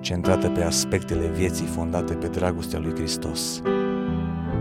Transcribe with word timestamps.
centrată 0.00 0.50
pe 0.50 0.62
aspectele 0.62 1.26
vieții 1.26 1.66
fondate 1.66 2.14
pe 2.14 2.26
dragostea 2.26 2.78
lui 2.78 2.94
Hristos. 2.94 3.62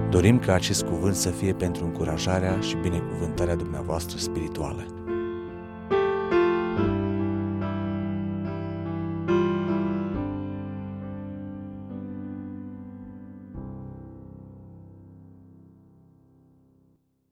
Dorim 0.09 0.39
ca 0.39 0.53
acest 0.53 0.83
cuvânt 0.83 1.15
să 1.15 1.29
fie 1.29 1.53
pentru 1.53 1.85
încurajarea 1.85 2.59
și 2.59 2.75
binecuvântarea 2.75 3.55
dumneavoastră 3.55 4.17
spirituală. 4.17 4.85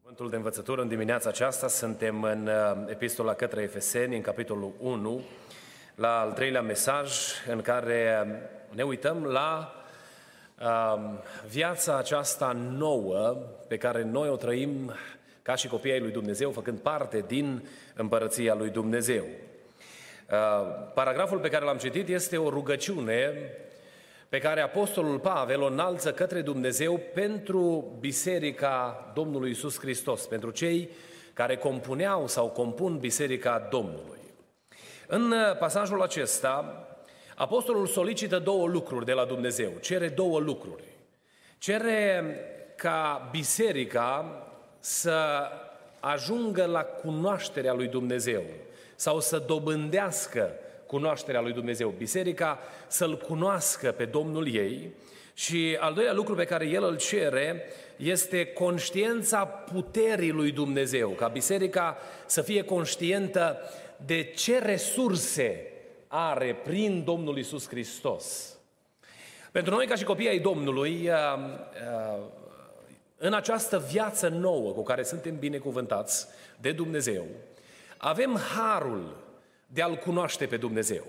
Cuvântul 0.02 0.30
de 0.30 0.36
învățătură 0.36 0.82
în 0.82 0.88
dimineața 0.88 1.30
aceasta 1.30 1.68
suntem 1.68 2.24
în 2.24 2.48
uh, 2.48 2.86
epistola 2.88 3.34
către 3.34 3.62
Efeseni, 3.62 4.16
în 4.16 4.22
capitolul 4.22 4.72
1, 4.80 5.22
la 5.96 6.20
al 6.20 6.32
treilea 6.32 6.62
mesaj 6.62 7.12
în 7.48 7.62
care 7.62 8.28
ne 8.70 8.84
uităm 8.84 9.24
la 9.24 9.76
uh, 10.62 11.20
viața 11.48 11.98
aceasta 11.98 12.52
nouă 12.52 13.38
pe 13.68 13.78
care 13.78 14.04
noi 14.04 14.30
o 14.30 14.36
trăim 14.36 14.94
ca 15.42 15.56
și 15.56 15.68
copiii 15.68 16.00
lui 16.00 16.12
Dumnezeu, 16.12 16.52
făcând 16.52 16.80
parte 16.80 17.24
din 17.28 17.68
împărăția 17.96 18.54
lui 18.54 18.70
Dumnezeu. 18.70 19.24
Uh, 19.24 20.38
paragraful 20.94 21.40
pe 21.40 21.50
care 21.50 21.66
l-am 21.66 21.78
citit 21.78 22.08
este 22.08 22.38
o 22.38 22.50
rugăciune 22.50 23.34
pe 24.30 24.38
care 24.38 24.62
Apostolul 24.62 25.20
Pavel 25.20 25.62
o 25.62 25.66
înalță 25.66 26.14
către 26.14 26.42
Dumnezeu 26.42 27.00
pentru 27.14 27.96
Biserica 28.00 29.12
Domnului 29.14 29.52
Isus 29.52 29.80
Hristos, 29.80 30.26
pentru 30.26 30.50
cei 30.50 30.90
care 31.34 31.56
compuneau 31.58 32.28
sau 32.28 32.48
compun 32.48 32.98
Biserica 32.98 33.68
Domnului. 33.70 34.25
În 35.08 35.34
pasajul 35.60 36.02
acesta, 36.02 36.80
Apostolul 37.36 37.88
solicită 37.88 38.40
două 38.40 38.68
lucruri 38.68 39.06
de 39.06 39.12
la 39.12 39.26
Dumnezeu, 39.26 39.72
cere 39.82 40.08
două 40.08 40.40
lucruri. 40.40 40.84
Cere 41.58 42.36
ca 42.76 43.30
biserica 43.32 44.42
să 44.80 45.50
ajungă 46.00 46.66
la 46.66 46.82
cunoașterea 46.82 47.74
lui 47.74 47.88
Dumnezeu 47.88 48.42
sau 48.96 49.20
să 49.20 49.44
dobândească 49.48 50.54
cunoașterea 50.86 51.42
lui 51.42 51.54
Dumnezeu. 51.54 51.90
Biserica 51.90 52.60
să-L 52.88 53.18
cunoască 53.18 53.92
pe 53.92 54.06
Domnul 54.06 54.54
ei 54.54 54.94
și 55.34 55.78
al 55.80 55.94
doilea 55.94 56.14
lucru 56.14 56.36
pe 56.36 56.46
care 56.46 56.66
El 56.68 56.84
îl 56.84 56.98
cere 56.98 57.64
este 57.96 58.46
conștiența 58.46 59.46
puterii 59.46 60.32
lui 60.32 60.52
Dumnezeu, 60.52 61.10
ca 61.10 61.28
biserica 61.28 61.98
să 62.26 62.42
fie 62.42 62.64
conștientă 62.64 63.60
de 64.06 64.24
ce 64.24 64.60
resurse 64.60 65.72
are 66.08 66.56
prin 66.64 67.04
Domnul 67.04 67.38
Isus 67.38 67.68
Hristos. 67.68 68.56
Pentru 69.52 69.74
noi, 69.74 69.86
ca 69.86 69.96
și 69.96 70.04
copii 70.04 70.28
ai 70.28 70.40
Domnului, 70.40 71.10
uh, 71.10 71.16
uh, 72.18 72.24
în 73.18 73.34
această 73.34 73.86
viață 73.92 74.28
nouă 74.28 74.72
cu 74.72 74.84
care 74.84 75.04
suntem 75.04 75.38
binecuvântați 75.38 76.28
de 76.62 76.72
Dumnezeu, 76.72 77.26
avem 77.98 78.40
harul 78.56 79.18
de 79.68 79.82
a-L 79.82 79.96
cunoaște 79.96 80.46
pe 80.46 80.58
Dumnezeu. 80.58 81.04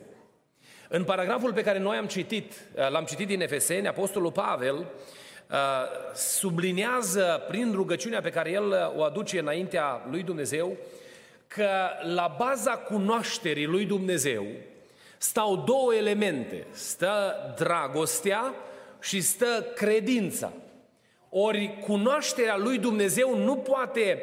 În 0.88 1.04
paragraful 1.04 1.52
pe 1.52 1.62
care 1.62 1.78
noi 1.78 1.96
am 1.96 2.06
citit, 2.06 2.52
uh, 2.52 2.90
l-am 2.90 3.04
citit 3.04 3.26
din 3.26 3.40
Efeseni, 3.40 3.88
Apostolul 3.88 4.32
Pavel 4.32 4.76
uh, 4.76 5.56
subliniază 6.14 7.44
prin 7.48 7.72
rugăciunea 7.74 8.20
pe 8.20 8.30
care 8.30 8.50
el 8.50 8.92
o 8.96 9.02
aduce 9.02 9.38
înaintea 9.38 10.06
lui 10.10 10.22
Dumnezeu 10.22 10.76
că 11.46 11.70
la 12.02 12.34
baza 12.38 12.76
cunoașterii 12.76 13.66
lui 13.66 13.84
Dumnezeu 13.84 14.46
stau 15.18 15.56
două 15.56 15.94
elemente. 15.94 16.66
Stă 16.70 17.34
dragostea 17.56 18.54
și 19.00 19.20
stă 19.20 19.66
credința. 19.74 20.52
Ori 21.30 21.78
cunoașterea 21.86 22.56
lui 22.56 22.78
Dumnezeu 22.78 23.36
nu 23.36 23.56
poate 23.56 24.22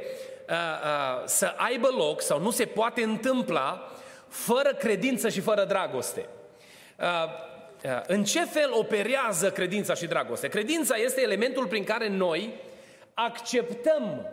uh, 0.50 0.56
uh, 0.56 1.26
să 1.26 1.54
aibă 1.58 1.88
loc 1.98 2.22
sau 2.22 2.40
nu 2.40 2.52
se 2.52 2.66
poate 2.66 3.04
întâmpla 3.04 3.92
fără 4.28 4.74
credință 4.74 5.30
și 5.30 5.40
fără 5.40 5.66
dragoste. 5.66 6.26
Uh, 7.00 7.06
uh, 7.86 8.02
în 8.08 8.24
ce 8.24 8.46
fel 8.46 8.70
operează 8.74 9.52
credința 9.52 9.94
și 9.94 10.06
dragoste? 10.06 10.48
Credința 10.48 10.96
este 10.96 11.22
elementul 11.22 11.68
prin 11.68 11.84
care 11.84 12.10
noi 12.10 12.54
acceptăm 13.14 14.26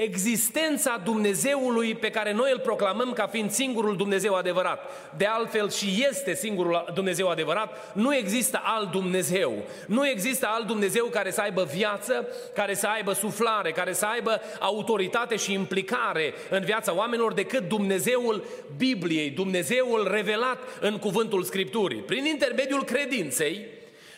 existența 0.00 1.00
Dumnezeului 1.04 1.94
pe 1.94 2.10
care 2.10 2.32
noi 2.32 2.50
îl 2.52 2.58
proclamăm 2.58 3.12
ca 3.12 3.26
fiind 3.26 3.50
singurul 3.50 3.96
Dumnezeu 3.96 4.34
adevărat. 4.34 4.90
De 5.16 5.24
altfel 5.24 5.70
și 5.70 6.06
este 6.08 6.34
singurul 6.34 6.84
Dumnezeu 6.94 7.28
adevărat, 7.28 7.94
nu 7.94 8.14
există 8.14 8.60
alt 8.64 8.90
Dumnezeu. 8.90 9.52
Nu 9.86 10.06
există 10.06 10.46
alt 10.50 10.66
Dumnezeu 10.66 11.04
care 11.04 11.30
să 11.30 11.40
aibă 11.40 11.68
viață, 11.74 12.26
care 12.54 12.74
să 12.74 12.86
aibă 12.86 13.12
suflare, 13.12 13.70
care 13.70 13.92
să 13.92 14.06
aibă 14.06 14.40
autoritate 14.60 15.36
și 15.36 15.52
implicare 15.52 16.34
în 16.50 16.64
viața 16.64 16.94
oamenilor 16.94 17.32
decât 17.32 17.68
Dumnezeul 17.68 18.44
Bibliei, 18.76 19.30
Dumnezeul 19.30 20.08
revelat 20.10 20.58
în 20.80 20.98
cuvântul 20.98 21.42
Scripturii. 21.42 21.98
Prin 22.00 22.24
intermediul 22.24 22.84
credinței, 22.84 23.66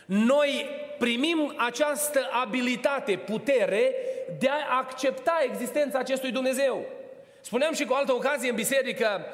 noi 0.06 0.66
primim 1.00 1.54
această 1.56 2.28
abilitate, 2.42 3.16
putere 3.26 3.94
de 4.38 4.48
a 4.48 4.78
accepta 4.78 5.40
existența 5.44 5.98
acestui 5.98 6.30
Dumnezeu. 6.30 6.84
Spuneam 7.40 7.74
și 7.74 7.84
cu 7.84 7.94
altă 7.94 8.12
ocazie 8.12 8.48
în 8.48 8.54
biserică 8.54 9.24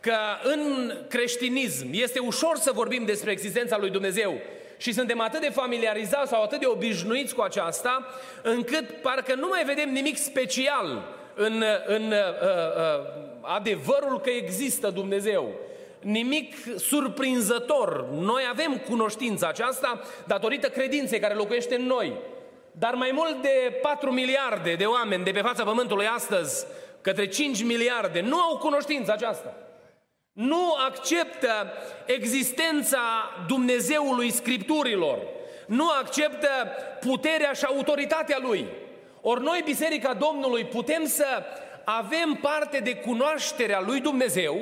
că 0.00 0.16
în 0.42 0.92
creștinism 1.08 1.88
este 1.90 2.18
ușor 2.18 2.56
să 2.56 2.72
vorbim 2.72 3.04
despre 3.04 3.30
existența 3.30 3.78
lui 3.78 3.90
Dumnezeu 3.90 4.40
și 4.76 4.92
suntem 4.92 5.20
atât 5.20 5.40
de 5.40 5.50
familiarizați 5.50 6.30
sau 6.30 6.42
atât 6.42 6.60
de 6.60 6.66
obișnuiți 6.66 7.34
cu 7.34 7.42
aceasta, 7.42 8.06
încât 8.42 8.90
parcă 8.90 9.34
nu 9.34 9.48
mai 9.48 9.64
vedem 9.64 9.92
nimic 9.92 10.16
special 10.16 11.02
în, 11.34 11.64
în 11.86 12.02
uh, 12.02 12.18
uh, 12.42 13.04
adevărul 13.40 14.20
că 14.20 14.30
există 14.30 14.90
Dumnezeu 14.90 15.54
nimic 16.02 16.54
surprinzător. 16.76 18.06
Noi 18.10 18.42
avem 18.50 18.78
cunoștința 18.88 19.48
aceasta 19.48 20.00
datorită 20.26 20.68
credinței 20.68 21.20
care 21.20 21.34
locuiește 21.34 21.74
în 21.74 21.86
noi. 21.86 22.12
Dar 22.72 22.94
mai 22.94 23.10
mult 23.12 23.42
de 23.42 23.78
4 23.82 24.10
miliarde 24.10 24.74
de 24.74 24.84
oameni 24.84 25.24
de 25.24 25.30
pe 25.30 25.40
fața 25.40 25.64
Pământului 25.64 26.06
astăzi, 26.06 26.66
către 27.00 27.26
5 27.26 27.62
miliarde, 27.62 28.20
nu 28.20 28.40
au 28.40 28.58
cunoștința 28.58 29.12
aceasta. 29.12 29.56
Nu 30.32 30.74
acceptă 30.86 31.72
existența 32.06 33.00
Dumnezeului 33.46 34.30
Scripturilor. 34.30 35.18
Nu 35.66 35.88
acceptă 35.88 36.48
puterea 37.00 37.52
și 37.52 37.64
autoritatea 37.64 38.38
Lui. 38.40 38.66
Ori 39.20 39.42
noi, 39.42 39.62
Biserica 39.64 40.14
Domnului, 40.14 40.64
putem 40.64 41.06
să 41.06 41.26
avem 41.84 42.38
parte 42.40 42.78
de 42.78 42.94
cunoașterea 42.94 43.80
Lui 43.86 44.00
Dumnezeu 44.00 44.58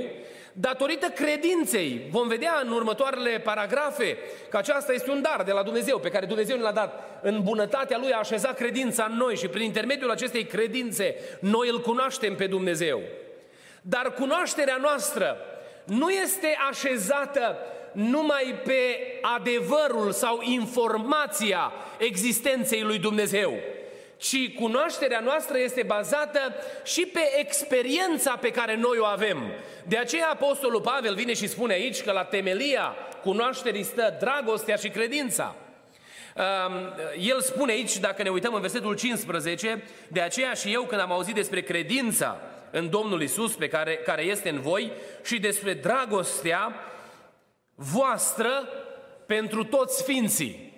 datorită 0.53 1.07
credinței. 1.07 2.07
Vom 2.11 2.29
vedea 2.29 2.61
în 2.65 2.73
următoarele 2.73 3.39
paragrafe 3.39 4.17
că 4.51 4.57
aceasta 4.57 4.93
este 4.93 5.11
un 5.11 5.23
dar 5.23 5.43
de 5.43 5.53
la 5.53 5.63
Dumnezeu, 5.63 5.99
pe 5.99 6.11
care 6.11 6.27
Dumnezeu 6.27 6.57
ne 6.57 6.63
l-a 6.63 6.73
dat. 6.73 7.21
În 7.23 7.43
bunătatea 7.43 7.99
Lui 7.99 8.13
a 8.13 8.19
așezat 8.19 8.55
credința 8.55 9.07
în 9.11 9.17
noi 9.17 9.37
și 9.37 9.49
prin 9.49 9.65
intermediul 9.65 10.11
acestei 10.11 10.45
credințe 10.45 11.15
noi 11.41 11.69
îl 11.69 11.81
cunoaștem 11.81 12.37
pe 12.37 12.47
Dumnezeu. 12.47 13.01
Dar 13.83 14.15
cunoașterea 14.15 14.79
noastră 14.81 15.37
nu 15.85 16.11
este 16.11 16.57
așezată 16.71 17.57
numai 17.93 18.55
pe 18.65 18.97
adevărul 19.37 20.13
sau 20.13 20.41
informația 20.43 21.73
existenței 21.99 22.81
lui 22.81 22.99
Dumnezeu 22.99 23.53
ci 24.21 24.55
cunoașterea 24.55 25.21
noastră 25.21 25.59
este 25.59 25.83
bazată 25.83 26.55
și 26.85 27.07
pe 27.07 27.21
experiența 27.37 28.37
pe 28.37 28.51
care 28.51 28.77
noi 28.77 28.99
o 28.99 29.05
avem. 29.05 29.53
De 29.87 29.97
aceea 29.97 30.29
Apostolul 30.29 30.81
Pavel 30.81 31.15
vine 31.15 31.35
și 31.35 31.49
spune 31.49 31.73
aici 31.73 32.03
că 32.03 32.13
la 32.13 32.25
temelia 32.25 32.95
cunoașterii 33.23 33.83
stă 33.83 34.17
dragostea 34.21 34.77
și 34.77 34.89
credința. 34.89 35.57
El 37.19 37.41
spune 37.41 37.73
aici, 37.73 37.99
dacă 37.99 38.23
ne 38.23 38.29
uităm 38.29 38.55
în 38.55 38.61
versetul 38.61 38.97
15, 38.97 39.85
de 40.09 40.21
aceea 40.21 40.53
și 40.53 40.73
eu 40.73 40.83
când 40.83 41.01
am 41.01 41.13
auzit 41.13 41.35
despre 41.35 41.63
credința 41.63 42.41
în 42.71 42.91
Domnul 42.91 43.23
Isus 43.23 43.55
pe 43.55 43.69
care, 43.69 43.97
care 43.97 44.23
este 44.23 44.49
în 44.49 44.61
voi 44.61 44.93
și 45.25 45.39
despre 45.39 45.75
dragostea 45.75 46.75
voastră 47.75 48.69
pentru 49.27 49.65
toți 49.65 49.99
sfinții. 49.99 50.70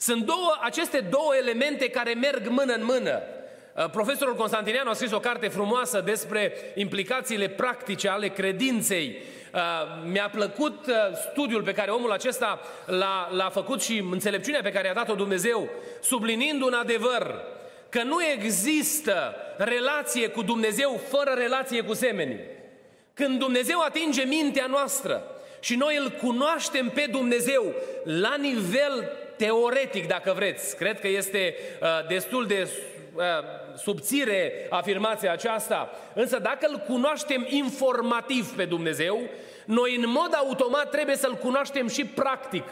Sunt 0.00 0.24
două, 0.24 0.56
aceste 0.60 1.00
două 1.10 1.36
elemente 1.36 1.88
care 1.88 2.14
merg 2.14 2.46
mână 2.48 2.72
în 2.72 2.84
mână. 2.84 3.22
Uh, 3.74 3.90
profesorul 3.90 4.34
Constantinianu 4.34 4.90
a 4.90 4.92
scris 4.92 5.12
o 5.12 5.20
carte 5.20 5.48
frumoasă 5.48 6.00
despre 6.00 6.52
implicațiile 6.74 7.48
practice 7.48 8.08
ale 8.08 8.28
credinței. 8.28 9.16
Uh, 9.54 9.60
mi-a 10.10 10.28
plăcut 10.32 10.86
uh, 10.86 10.94
studiul 11.30 11.62
pe 11.62 11.72
care 11.72 11.90
omul 11.90 12.12
acesta 12.12 12.60
l-a, 12.86 13.28
l-a 13.30 13.48
făcut 13.48 13.82
și 13.82 14.06
înțelepciunea 14.10 14.60
pe 14.62 14.72
care 14.72 14.86
i-a 14.86 14.94
dat-o 14.94 15.14
Dumnezeu, 15.14 15.68
subliniind 16.00 16.62
un 16.62 16.72
adevăr, 16.72 17.42
că 17.88 18.02
nu 18.02 18.24
există 18.24 19.34
relație 19.56 20.28
cu 20.28 20.42
Dumnezeu 20.42 21.00
fără 21.08 21.30
relație 21.36 21.82
cu 21.82 21.94
semenii. 21.94 22.40
Când 23.14 23.38
Dumnezeu 23.38 23.80
atinge 23.80 24.22
mintea 24.22 24.66
noastră 24.66 25.22
și 25.60 25.74
noi 25.74 25.96
îl 25.96 26.10
cunoaștem 26.10 26.88
pe 26.88 27.08
Dumnezeu 27.10 27.74
la 28.04 28.34
nivel 28.40 29.10
teoretic, 29.38 30.06
dacă 30.06 30.32
vreți, 30.36 30.76
cred 30.76 31.00
că 31.00 31.08
este 31.08 31.54
uh, 31.80 31.88
destul 32.08 32.46
de 32.46 32.68
uh, 33.14 33.22
subțire 33.76 34.66
afirmația 34.70 35.32
aceasta, 35.32 35.90
însă 36.14 36.38
dacă 36.38 36.66
îl 36.70 36.78
cunoaștem 36.78 37.46
informativ 37.48 38.56
pe 38.56 38.64
Dumnezeu, 38.64 39.20
noi 39.64 39.96
în 39.96 40.04
mod 40.06 40.34
automat 40.34 40.90
trebuie 40.90 41.16
să-l 41.16 41.34
cunoaștem 41.34 41.88
și 41.88 42.04
practic. 42.04 42.64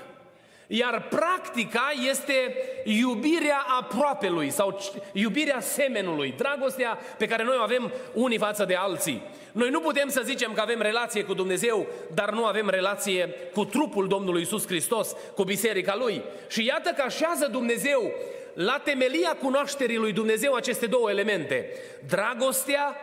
Iar 0.67 1.09
practica 1.09 1.93
este 2.09 2.55
iubirea 2.85 3.65
aproapelui 3.79 4.51
sau 4.51 4.79
iubirea 5.13 5.61
semenului, 5.61 6.35
dragostea 6.37 6.99
pe 7.19 7.27
care 7.27 7.43
noi 7.43 7.57
o 7.59 7.63
avem 7.63 7.93
unii 8.13 8.39
față 8.39 8.65
de 8.65 8.75
alții. 8.75 9.23
Noi 9.53 9.71
nu 9.71 9.81
putem 9.81 10.09
să 10.09 10.23
zicem 10.25 10.53
că 10.53 10.61
avem 10.61 10.81
relație 10.81 11.25
cu 11.25 11.35
Dumnezeu, 11.35 11.87
dar 12.15 12.31
nu 12.31 12.45
avem 12.45 12.69
relație 12.69 13.35
cu 13.55 13.65
trupul 13.65 14.09
Domnului 14.09 14.43
Isus 14.43 14.67
Hristos, 14.67 15.13
cu 15.35 15.45
biserica 15.45 15.97
Lui. 15.97 16.23
Și 16.49 16.65
iată 16.65 16.91
că 16.97 17.03
așează 17.03 17.47
Dumnezeu 17.47 18.13
la 18.55 18.81
temelia 18.85 19.37
cunoașterii 19.43 19.97
lui 19.97 20.13
Dumnezeu 20.13 20.55
aceste 20.55 20.87
două 20.87 21.11
elemente, 21.11 21.71
dragostea 22.09 22.97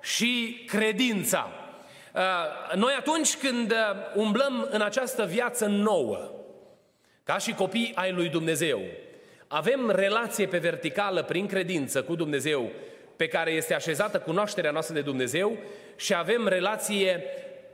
și 0.00 0.64
credința. 0.66 1.50
Uh, 2.14 2.74
noi 2.74 2.94
atunci 2.98 3.36
când 3.36 3.70
uh, 3.70 3.78
umblăm 4.14 4.68
în 4.70 4.80
această 4.80 5.24
viață 5.24 5.66
nouă, 5.66 6.37
ca 7.28 7.38
și 7.38 7.54
copii 7.54 7.92
ai 7.94 8.12
lui 8.12 8.28
Dumnezeu, 8.28 8.80
avem 9.46 9.90
relație 9.90 10.46
pe 10.46 10.58
verticală 10.58 11.22
prin 11.22 11.46
credință 11.46 12.02
cu 12.02 12.14
Dumnezeu, 12.14 12.70
pe 13.16 13.26
care 13.26 13.50
este 13.50 13.74
așezată 13.74 14.18
cunoașterea 14.18 14.70
noastră 14.70 14.94
de 14.94 15.00
Dumnezeu 15.00 15.56
și 15.96 16.14
avem 16.14 16.46
relație 16.46 17.22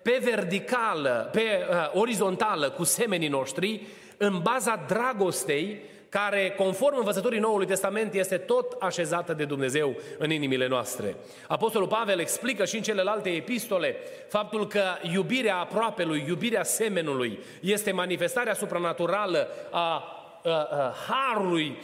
pe 0.03 0.21
verticală, 0.23 1.29
pe 1.33 1.41
uh, 1.41 1.91
orizontală 1.93 2.71
cu 2.71 2.85
semenii 2.85 3.29
noștri, 3.29 3.81
în 4.17 4.41
baza 4.43 4.85
dragostei 4.89 5.83
care, 6.15 6.51
conform 6.57 6.97
învățătorii 6.97 7.39
Noului 7.39 7.67
Testament, 7.67 8.15
este 8.15 8.37
tot 8.37 8.77
așezată 8.81 9.33
de 9.33 9.45
Dumnezeu 9.45 9.97
în 10.19 10.31
inimile 10.31 10.67
noastre. 10.69 11.17
Apostolul 11.49 11.89
Pavel 11.89 12.19
explică 12.19 12.65
și 12.65 12.77
în 12.77 12.83
celelalte 12.83 13.29
epistole 13.29 13.97
faptul 14.29 14.67
că 14.67 14.83
iubirea 15.13 15.57
aproapelui, 15.57 16.25
iubirea 16.27 16.63
semenului, 16.63 17.39
este 17.61 17.93
manifestarea 17.93 18.55
supranaturală 18.55 19.49
a, 19.71 19.81
a, 19.81 20.51
a 20.51 20.95
harului 21.09 21.77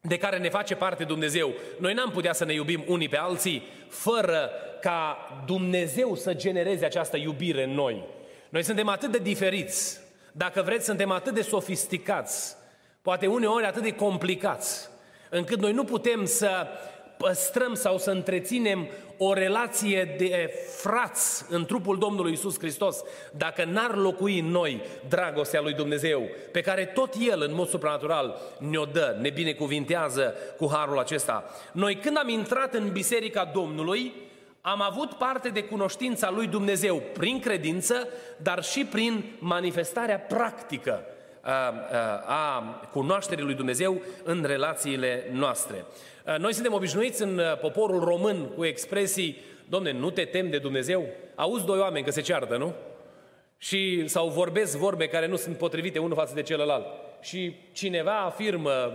de 0.00 0.18
care 0.18 0.38
ne 0.38 0.48
face 0.48 0.74
parte 0.74 1.04
Dumnezeu. 1.04 1.52
Noi 1.78 1.94
n-am 1.94 2.10
putea 2.10 2.32
să 2.32 2.44
ne 2.44 2.52
iubim 2.52 2.84
unii 2.86 3.08
pe 3.08 3.18
alții 3.18 3.62
fără 3.88 4.50
ca 4.80 5.16
Dumnezeu 5.46 6.14
să 6.14 6.34
genereze 6.34 6.84
această 6.84 7.16
iubire 7.16 7.62
în 7.62 7.70
noi. 7.70 8.04
Noi 8.48 8.62
suntem 8.62 8.88
atât 8.88 9.10
de 9.10 9.18
diferiți, 9.18 10.00
dacă 10.32 10.62
vreți, 10.62 10.84
suntem 10.84 11.10
atât 11.10 11.34
de 11.34 11.42
sofisticați, 11.42 12.60
poate 13.02 13.26
uneori 13.26 13.64
atât 13.64 13.82
de 13.82 13.94
complicați, 13.94 14.88
încât 15.30 15.60
noi 15.60 15.72
nu 15.72 15.84
putem 15.84 16.24
să 16.24 16.66
păstrăm 17.16 17.74
sau 17.74 17.98
să 17.98 18.10
întreținem 18.10 18.88
o 19.16 19.32
relație 19.32 20.14
de 20.18 20.50
frați 20.76 21.44
în 21.48 21.64
trupul 21.64 21.98
Domnului 21.98 22.32
Isus 22.32 22.58
Hristos 22.58 23.02
dacă 23.36 23.64
n-ar 23.64 23.96
locui 23.96 24.38
în 24.38 24.46
noi 24.46 24.82
dragostea 25.08 25.60
lui 25.60 25.72
Dumnezeu, 25.72 26.28
pe 26.52 26.60
care 26.60 26.84
tot 26.84 27.14
El, 27.20 27.42
în 27.42 27.54
mod 27.54 27.68
supranatural, 27.68 28.36
ne-o 28.58 28.84
dă, 28.84 29.16
ne 29.20 29.30
binecuvintează 29.30 30.34
cu 30.56 30.68
harul 30.72 30.98
acesta. 30.98 31.44
Noi 31.72 31.96
când 31.96 32.16
am 32.16 32.28
intrat 32.28 32.74
în 32.74 32.92
Biserica 32.92 33.50
Domnului, 33.54 34.12
am 34.60 34.82
avut 34.82 35.12
parte 35.12 35.48
de 35.48 35.64
cunoștința 35.64 36.30
lui 36.30 36.46
Dumnezeu 36.46 37.02
prin 37.12 37.40
credință, 37.40 38.08
dar 38.36 38.62
și 38.62 38.84
prin 38.84 39.24
manifestarea 39.38 40.18
practică 40.18 41.04
a 42.26 42.62
cunoașterii 42.92 43.44
lui 43.44 43.54
Dumnezeu 43.54 44.00
în 44.24 44.44
relațiile 44.46 45.24
noastre. 45.32 45.84
Noi 46.38 46.52
suntem 46.54 46.72
obișnuiți 46.72 47.22
în 47.22 47.40
poporul 47.60 48.04
român 48.04 48.48
cu 48.56 48.64
expresii, 48.64 49.36
domne, 49.68 49.92
nu 49.92 50.10
te 50.10 50.24
tem 50.24 50.50
de 50.50 50.58
Dumnezeu? 50.58 51.06
Auzi 51.34 51.64
doi 51.64 51.78
oameni 51.78 52.04
că 52.04 52.10
se 52.10 52.20
ceartă, 52.20 52.56
nu? 52.56 52.74
Și, 53.58 54.08
sau 54.08 54.28
vorbesc 54.28 54.76
vorbe 54.76 55.06
care 55.06 55.26
nu 55.26 55.36
sunt 55.36 55.56
potrivite 55.56 55.98
unul 55.98 56.16
față 56.16 56.34
de 56.34 56.42
celălalt. 56.42 56.86
Și 57.20 57.56
cineva 57.72 58.18
afirmă, 58.18 58.92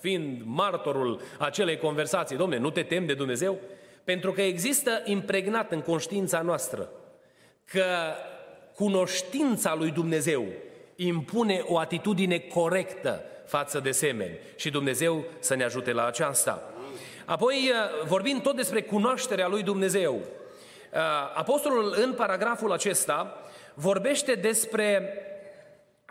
fiind 0.00 0.42
martorul 0.44 1.20
acelei 1.38 1.76
conversații, 1.76 2.36
domne, 2.36 2.58
nu 2.58 2.70
te 2.70 2.82
tem 2.82 3.06
de 3.06 3.14
Dumnezeu? 3.14 3.58
Pentru 4.04 4.32
că 4.32 4.42
există 4.42 5.02
impregnat 5.04 5.72
în 5.72 5.80
conștiința 5.80 6.40
noastră 6.40 6.88
că 7.64 7.84
cunoștința 8.74 9.74
lui 9.74 9.90
Dumnezeu 9.90 10.44
impune 10.96 11.64
o 11.66 11.78
atitudine 11.78 12.38
corectă 12.38 13.24
față 13.46 13.80
de 13.80 13.90
semeni 13.90 14.38
și 14.56 14.70
Dumnezeu 14.70 15.24
să 15.38 15.54
ne 15.54 15.64
ajute 15.64 15.92
la 15.92 16.06
aceasta. 16.06 16.72
Apoi, 17.24 17.70
uh, 17.70 18.06
vorbind 18.06 18.42
tot 18.42 18.56
despre 18.56 18.82
cunoașterea 18.82 19.48
lui 19.48 19.62
Dumnezeu, 19.62 20.14
uh, 20.14 20.98
apostolul 21.34 21.94
în 21.96 22.12
paragraful 22.12 22.72
acesta 22.72 23.42
vorbește 23.74 24.34
despre 24.34 25.14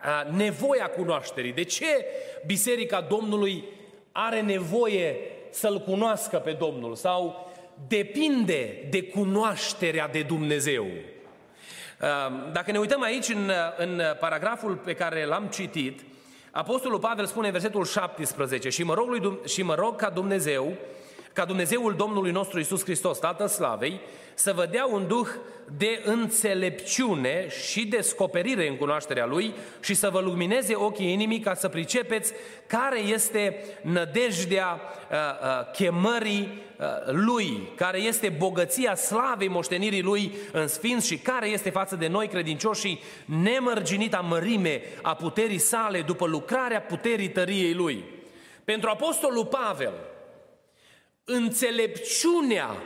uh, 0.05 0.33
nevoia 0.35 0.87
cunoașterii. 0.87 1.51
De 1.53 1.63
ce 1.63 2.05
Biserica 2.45 3.01
Domnului 3.01 3.63
are 4.11 4.41
nevoie 4.41 5.15
să-L 5.49 5.79
cunoască 5.79 6.37
pe 6.37 6.51
Domnul 6.51 6.95
sau 6.95 7.51
depinde 7.87 8.87
de 8.89 9.03
cunoașterea 9.03 10.07
de 10.07 10.21
Dumnezeu? 10.21 10.85
Ehm, 12.01 12.51
dacă 12.51 12.71
ne 12.71 12.80
uităm 12.80 13.01
aici 13.01 13.30
în, 13.30 13.51
în 13.77 14.01
paragraful 14.19 14.75
pe 14.75 14.94
care 14.94 15.25
l-am 15.25 15.45
citit, 15.45 16.00
Apostolul 16.51 17.00
Pavel 17.00 17.25
spune 17.25 17.46
în 17.46 17.51
versetul 17.51 17.86
17 17.86 18.70
și 18.70 18.84
mă 18.84 18.93
rog, 18.93 19.08
lui, 19.08 19.39
și 19.48 19.62
mă 19.63 19.75
rog 19.75 19.96
ca 19.96 20.10
Dumnezeu, 20.10 20.74
ca 21.33 21.45
Dumnezeul 21.45 21.95
Domnului 21.95 22.31
nostru 22.31 22.59
Isus 22.59 22.83
Hristos, 22.83 23.19
Tatăl 23.19 23.47
Slavei, 23.47 24.01
să 24.33 24.53
vă 24.53 24.67
dea 24.71 24.85
un 24.85 25.07
duh 25.07 25.27
de 25.77 26.01
înțelepciune 26.05 27.50
și 27.50 27.85
descoperire 27.85 28.67
în 28.67 28.77
cunoașterea 28.77 29.25
Lui 29.25 29.53
și 29.79 29.93
să 29.93 30.09
vă 30.09 30.19
lumineze 30.19 30.75
ochii 30.75 31.11
inimii 31.11 31.39
ca 31.39 31.53
să 31.53 31.67
pricepeți 31.67 32.33
care 32.67 33.00
este 33.00 33.65
nădejdea 33.81 34.81
uh, 34.81 35.17
uh, 35.17 35.71
chemării 35.71 36.63
uh, 36.79 36.85
Lui, 37.05 37.69
care 37.75 38.00
este 38.00 38.29
bogăția 38.29 38.95
slavei 38.95 39.47
moștenirii 39.47 40.01
Lui 40.01 40.31
în 40.51 40.67
sfinți 40.67 41.07
și 41.07 41.17
care 41.17 41.47
este 41.47 41.69
față 41.69 41.95
de 41.95 42.07
noi 42.07 42.27
credincioșii 42.27 43.01
nemărginita 43.25 44.19
mărime 44.19 44.81
a 45.01 45.15
puterii 45.15 45.57
sale 45.57 46.01
după 46.01 46.25
lucrarea 46.25 46.81
puterii 46.81 47.29
tăriei 47.29 47.73
Lui. 47.73 48.03
Pentru 48.63 48.89
Apostolul 48.89 49.45
Pavel, 49.45 49.93
înțelepciunea 51.23 52.83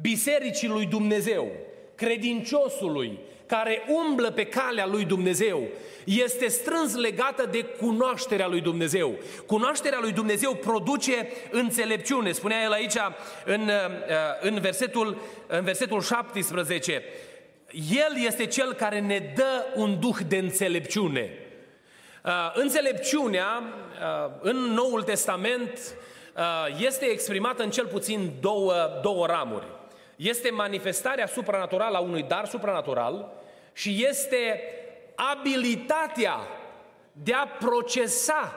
Bisericii 0.00 0.68
lui 0.68 0.86
Dumnezeu, 0.86 1.52
credinciosului, 1.94 3.18
care 3.46 3.82
umblă 3.88 4.30
pe 4.30 4.44
calea 4.44 4.86
lui 4.86 5.04
Dumnezeu, 5.04 5.68
este 6.04 6.48
strâns 6.48 6.94
legată 6.94 7.48
de 7.50 7.64
cunoașterea 7.64 8.46
lui 8.46 8.60
Dumnezeu. 8.60 9.14
Cunoașterea 9.46 9.98
lui 10.00 10.12
Dumnezeu 10.12 10.54
produce 10.54 11.28
înțelepciune. 11.50 12.32
Spunea 12.32 12.62
el 12.62 12.72
aici 12.72 12.96
în, 13.44 13.60
uh, 13.60 13.70
în, 14.40 14.60
versetul, 14.60 15.20
în 15.46 15.64
versetul 15.64 16.00
17. 16.00 17.02
El 17.92 18.24
este 18.26 18.46
cel 18.46 18.72
care 18.72 19.00
ne 19.00 19.32
dă 19.34 19.66
un 19.74 20.00
duh 20.00 20.16
de 20.28 20.36
înțelepciune. 20.36 21.30
Uh, 22.24 22.32
înțelepciunea 22.54 23.62
uh, 23.62 24.32
în 24.40 24.56
Noul 24.56 25.02
Testament 25.02 25.94
este 26.78 27.04
exprimată 27.04 27.62
în 27.62 27.70
cel 27.70 27.86
puțin 27.86 28.32
două, 28.40 28.74
două 29.02 29.26
ramuri 29.26 29.66
este 30.16 30.50
manifestarea 30.50 31.26
supranaturală 31.26 31.96
a 31.96 32.00
unui 32.00 32.22
dar 32.22 32.46
supranatural 32.46 33.32
și 33.72 34.06
este 34.08 34.62
abilitatea 35.14 36.36
de 37.12 37.32
a 37.32 37.46
procesa 37.46 38.54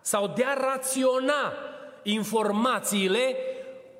sau 0.00 0.26
de 0.26 0.44
a 0.44 0.54
raționa 0.54 1.52
informațiile 2.02 3.36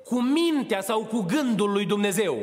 cu 0.05 0.21
mintea 0.21 0.81
sau 0.81 1.05
cu 1.05 1.21
gândul 1.21 1.71
lui 1.71 1.85
Dumnezeu. 1.85 2.37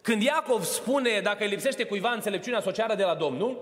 Când 0.00 0.22
Iacov 0.22 0.62
spune, 0.62 1.20
dacă 1.22 1.44
îi 1.44 1.50
lipsește 1.50 1.84
cuiva 1.84 2.10
înțelepciunea 2.10 2.60
socială 2.60 2.94
de 2.94 3.02
la 3.02 3.14
Domnul, 3.14 3.58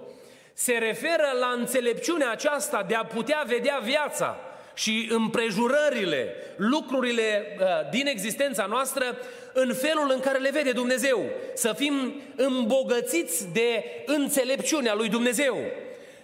se 0.52 0.72
referă 0.72 1.26
la 1.40 1.54
înțelepciunea 1.58 2.30
aceasta 2.30 2.82
de 2.82 2.94
a 2.94 3.04
putea 3.04 3.44
vedea 3.46 3.78
viața 3.82 4.36
și 4.78 5.08
împrejurările, 5.10 6.34
lucrurile 6.56 7.56
uh, 7.60 7.66
din 7.90 8.06
existența 8.06 8.66
noastră 8.66 9.18
în 9.52 9.74
felul 9.74 10.10
în 10.14 10.20
care 10.20 10.38
le 10.38 10.50
vede 10.50 10.72
Dumnezeu. 10.72 11.24
Să 11.54 11.72
fim 11.76 12.22
îmbogățiți 12.36 13.48
de 13.52 13.84
înțelepciunea 14.06 14.94
lui 14.94 15.08
Dumnezeu. 15.08 15.56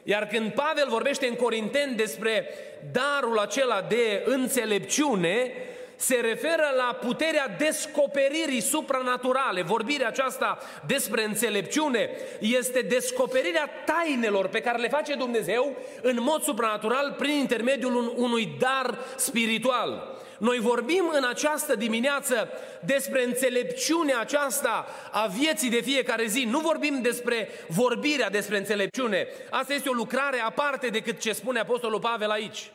Iar 0.03 0.27
când 0.27 0.53
Pavel 0.53 0.87
vorbește 0.89 1.27
în 1.27 1.35
Corinteni 1.35 1.97
despre 1.97 2.49
darul 2.93 3.39
acela 3.39 3.87
de 3.89 4.23
înțelepciune, 4.25 5.53
se 5.97 6.15
referă 6.15 6.73
la 6.77 6.99
puterea 7.01 7.49
descoperirii 7.59 8.61
supranaturale. 8.61 9.63
Vorbirea 9.63 10.09
aceasta 10.09 10.59
despre 10.87 11.25
înțelepciune 11.25 12.11
este 12.41 12.81
descoperirea 12.81 13.71
tainelor 13.85 14.49
pe 14.49 14.61
care 14.61 14.79
le 14.79 14.89
face 14.89 15.15
Dumnezeu 15.15 15.77
în 16.03 16.19
mod 16.21 16.43
supranatural 16.43 17.15
prin 17.19 17.35
intermediul 17.35 18.13
unui 18.17 18.57
dar 18.59 18.99
spiritual. 19.17 20.13
Noi 20.39 20.59
vorbim 20.59 21.11
în 21.13 21.25
această 21.25 21.77
dimineață 21.77 22.49
despre 22.81 23.25
înțelepciunea 23.25 24.21
aceasta 24.21 24.87
a 25.13 25.27
vieții 25.27 25.71
de 25.71 25.81
fiecare 25.81 26.27
zi. 26.27 26.45
Nu 26.45 26.59
vorbim 26.59 27.03
despre 27.03 27.49
vorbirea 27.69 28.31
despre 28.31 28.57
înțelepciune. 28.57 29.29
Asta 29.51 29.75
este 29.75 29.89
o 29.89 29.93
lucrare 29.93 30.41
aparte 30.41 30.87
decât 30.87 31.21
ce 31.21 31.33
spune 31.33 31.59
Apostolul 31.59 32.01
Pavel 32.01 32.31
aici. 32.31 32.71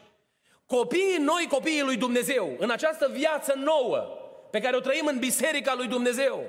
Copiii 0.77 1.17
noi, 1.19 1.47
copiii 1.49 1.81
lui 1.81 1.97
Dumnezeu, 1.97 2.55
în 2.57 2.69
această 2.69 3.09
viață 3.13 3.53
nouă 3.57 4.07
pe 4.49 4.59
care 4.59 4.75
o 4.75 4.79
trăim 4.79 5.05
în 5.05 5.19
Biserica 5.19 5.73
lui 5.75 5.87
Dumnezeu, 5.87 6.43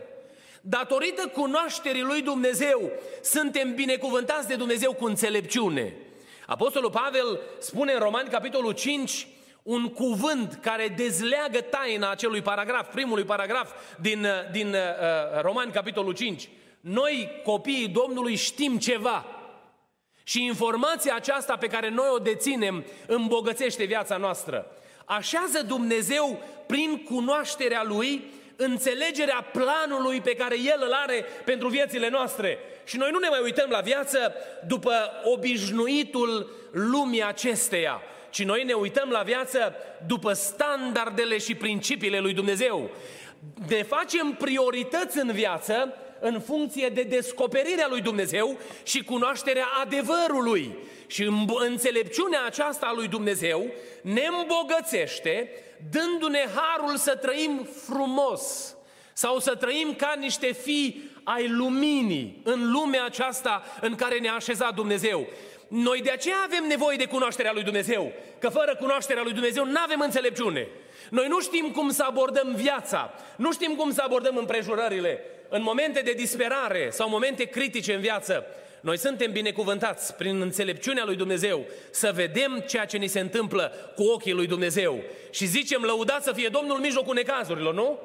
datorită 0.61 1.27
cunoașterii 1.27 2.03
lui 2.03 2.23
Dumnezeu, 2.23 2.91
suntem 3.23 3.75
binecuvântați 3.75 4.49
de 4.49 4.55
Dumnezeu 4.55 4.93
cu 4.93 5.05
înțelepciune. 5.05 5.95
Apostolul 6.47 6.91
Pavel 6.91 7.41
spune 7.59 7.93
în 7.93 7.99
Romani, 7.99 8.29
capitolul 8.29 8.73
5, 8.73 9.27
un 9.63 9.89
cuvânt 9.89 10.59
care 10.63 10.95
dezleagă 10.97 11.61
taina 11.61 12.11
acelui 12.11 12.43
paragraf, 12.43 12.93
primului 12.93 13.25
paragraf 13.25 13.73
din, 14.01 14.27
din 14.53 14.69
uh, 14.69 15.41
Romani, 15.41 15.73
capitolul 15.73 16.13
5. 16.13 16.49
Noi, 16.81 17.41
copiii 17.45 17.89
Domnului, 17.89 18.35
știm 18.35 18.79
ceva. 18.79 19.27
Și 20.31 20.45
informația 20.45 21.15
aceasta 21.15 21.57
pe 21.57 21.67
care 21.67 21.89
noi 21.89 22.09
o 22.15 22.19
deținem 22.19 22.85
îmbogățește 23.07 23.85
viața 23.85 24.17
noastră. 24.17 24.67
Așează 25.05 25.63
Dumnezeu 25.67 26.43
prin 26.67 27.03
cunoașterea 27.05 27.83
Lui 27.85 28.25
înțelegerea 28.57 29.47
planului 29.53 30.21
pe 30.21 30.35
care 30.35 30.57
El 30.59 30.83
îl 30.87 30.93
are 30.93 31.25
pentru 31.45 31.69
viețile 31.69 32.09
noastre. 32.09 32.59
Și 32.85 32.97
noi 32.97 33.11
nu 33.13 33.19
ne 33.19 33.29
mai 33.29 33.41
uităm 33.43 33.71
la 33.71 33.81
viață 33.81 34.35
după 34.67 34.93
obișnuitul 35.25 36.51
lumii 36.73 37.25
acesteia, 37.25 38.03
ci 38.31 38.45
noi 38.45 38.65
ne 38.65 38.73
uităm 38.73 39.09
la 39.11 39.23
viață 39.23 39.75
după 40.07 40.33
standardele 40.33 41.39
și 41.39 41.55
principiile 41.55 42.19
lui 42.19 42.33
Dumnezeu. 42.33 42.91
Ne 43.69 43.83
facem 43.83 44.37
priorități 44.39 45.19
în 45.19 45.33
viață 45.33 45.95
în 46.21 46.41
funcție 46.41 46.89
de 46.89 47.03
descoperirea 47.03 47.87
lui 47.89 48.01
Dumnezeu 48.01 48.59
și 48.83 49.05
cunoașterea 49.05 49.67
adevărului. 49.83 50.77
Și 51.07 51.31
înțelepciunea 51.69 52.45
aceasta 52.47 52.87
a 52.87 52.95
lui 52.95 53.09
Dumnezeu 53.09 53.67
ne 54.03 54.29
îmbogățește, 54.41 55.51
dându-ne 55.91 56.45
harul 56.55 56.97
să 56.97 57.17
trăim 57.17 57.69
frumos 57.87 58.75
sau 59.13 59.39
să 59.39 59.55
trăim 59.55 59.95
ca 59.95 60.15
niște 60.19 60.53
fii 60.53 61.11
ai 61.25 61.49
luminii 61.49 62.41
în 62.45 62.71
lumea 62.71 63.05
aceasta 63.05 63.63
în 63.81 63.95
care 63.95 64.19
ne-a 64.19 64.35
așezat 64.35 64.75
Dumnezeu. 64.75 65.27
Noi 65.69 66.01
de 66.03 66.11
aceea 66.11 66.37
avem 66.45 66.65
nevoie 66.69 66.97
de 66.97 67.05
cunoașterea 67.05 67.53
lui 67.53 67.63
Dumnezeu, 67.63 68.13
că 68.39 68.49
fără 68.49 68.77
cunoașterea 68.77 69.23
lui 69.23 69.33
Dumnezeu 69.33 69.65
nu 69.65 69.81
avem 69.83 70.01
înțelepciune. 70.01 70.69
Noi 71.11 71.29
nu 71.29 71.41
știm 71.41 71.71
cum 71.71 71.91
să 71.91 72.03
abordăm 72.03 72.53
viața, 72.55 73.15
nu 73.37 73.53
știm 73.53 73.75
cum 73.75 73.93
să 73.93 74.03
abordăm 74.05 74.37
împrejurările. 74.37 75.25
În 75.53 75.63
momente 75.63 76.01
de 76.01 76.13
disperare 76.13 76.89
sau 76.91 77.09
momente 77.09 77.45
critice 77.45 77.95
în 77.95 78.01
viață, 78.01 78.47
noi 78.81 78.99
suntem 78.99 79.33
binecuvântați 79.33 80.15
prin 80.15 80.41
înțelepciunea 80.41 81.05
lui 81.05 81.17
Dumnezeu 81.17 81.67
să 81.91 82.13
vedem 82.15 82.65
ceea 82.69 82.85
ce 82.85 82.97
ni 82.97 83.07
se 83.07 83.21
întâmplă 83.21 83.93
cu 83.95 84.03
ochii 84.03 84.33
lui 84.33 84.47
Dumnezeu. 84.47 85.03
Și 85.31 85.47
zicem, 85.47 85.83
lăudat 85.83 86.23
să 86.23 86.33
fie 86.33 86.49
Domnul 86.49 86.77
în 86.77 86.83
mijlocul 86.83 87.15
necazurilor, 87.15 87.75
nu? 87.75 87.99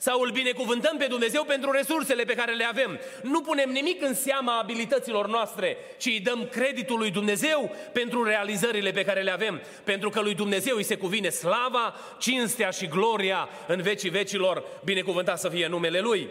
Sau 0.00 0.20
îl 0.20 0.30
binecuvântăm 0.30 0.96
pe 0.96 1.06
Dumnezeu 1.08 1.44
pentru 1.44 1.70
resursele 1.70 2.22
pe 2.22 2.34
care 2.34 2.52
le 2.52 2.64
avem. 2.64 2.98
Nu 3.22 3.40
punem 3.40 3.70
nimic 3.70 4.02
în 4.02 4.14
seama 4.14 4.58
abilităților 4.58 5.28
noastre, 5.28 5.76
ci 5.98 6.06
îi 6.06 6.20
dăm 6.20 6.48
creditul 6.50 6.98
lui 6.98 7.10
Dumnezeu 7.10 7.74
pentru 7.92 8.24
realizările 8.24 8.90
pe 8.90 9.04
care 9.04 9.22
le 9.22 9.30
avem. 9.30 9.60
Pentru 9.84 10.10
că 10.10 10.20
lui 10.20 10.34
Dumnezeu 10.34 10.76
îi 10.76 10.82
se 10.82 10.96
cuvine 10.96 11.28
slava, 11.28 11.94
cinstea 12.18 12.70
și 12.70 12.86
gloria 12.86 13.48
în 13.66 13.82
vecii 13.82 14.10
vecilor, 14.10 14.64
binecuvântat 14.84 15.38
să 15.38 15.48
fie 15.48 15.66
numele 15.66 16.00
Lui. 16.00 16.28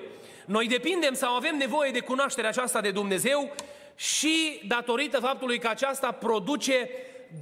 Noi 0.48 0.68
depindem 0.68 1.14
sau 1.14 1.36
avem 1.36 1.58
nevoie 1.58 1.92
de 1.92 2.00
cunoașterea 2.00 2.50
aceasta 2.50 2.82
de 2.82 2.92
Dumnezeu 2.92 3.56
și 3.96 4.62
datorită 4.68 5.20
faptului 5.20 5.60
că 5.60 5.68
aceasta 5.68 6.12
produce 6.12 6.90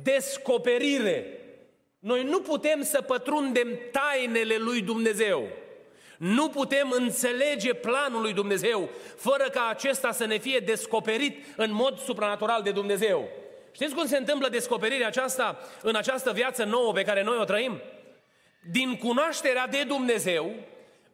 descoperire. 0.03 1.39
Noi 1.99 2.23
nu 2.23 2.39
putem 2.41 2.81
să 2.81 3.01
pătrundem 3.01 3.79
tainele 3.91 4.55
lui 4.57 4.81
Dumnezeu. 4.81 5.47
Nu 6.17 6.49
putem 6.49 6.91
înțelege 6.91 7.73
planul 7.73 8.21
lui 8.21 8.33
Dumnezeu 8.33 8.89
fără 9.17 9.43
ca 9.43 9.67
acesta 9.69 10.11
să 10.11 10.25
ne 10.25 10.37
fie 10.37 10.59
descoperit 10.59 11.45
în 11.55 11.73
mod 11.73 11.99
supranatural 11.99 12.61
de 12.61 12.71
Dumnezeu. 12.71 13.29
Știți 13.71 13.95
cum 13.95 14.07
se 14.07 14.17
întâmplă 14.17 14.49
descoperirea 14.49 15.07
aceasta 15.07 15.59
în 15.81 15.95
această 15.95 16.31
viață 16.31 16.63
nouă 16.63 16.93
pe 16.93 17.03
care 17.03 17.23
noi 17.23 17.37
o 17.37 17.43
trăim? 17.43 17.81
Din 18.71 18.97
cunoașterea 18.97 19.67
de 19.67 19.83
Dumnezeu, 19.83 20.53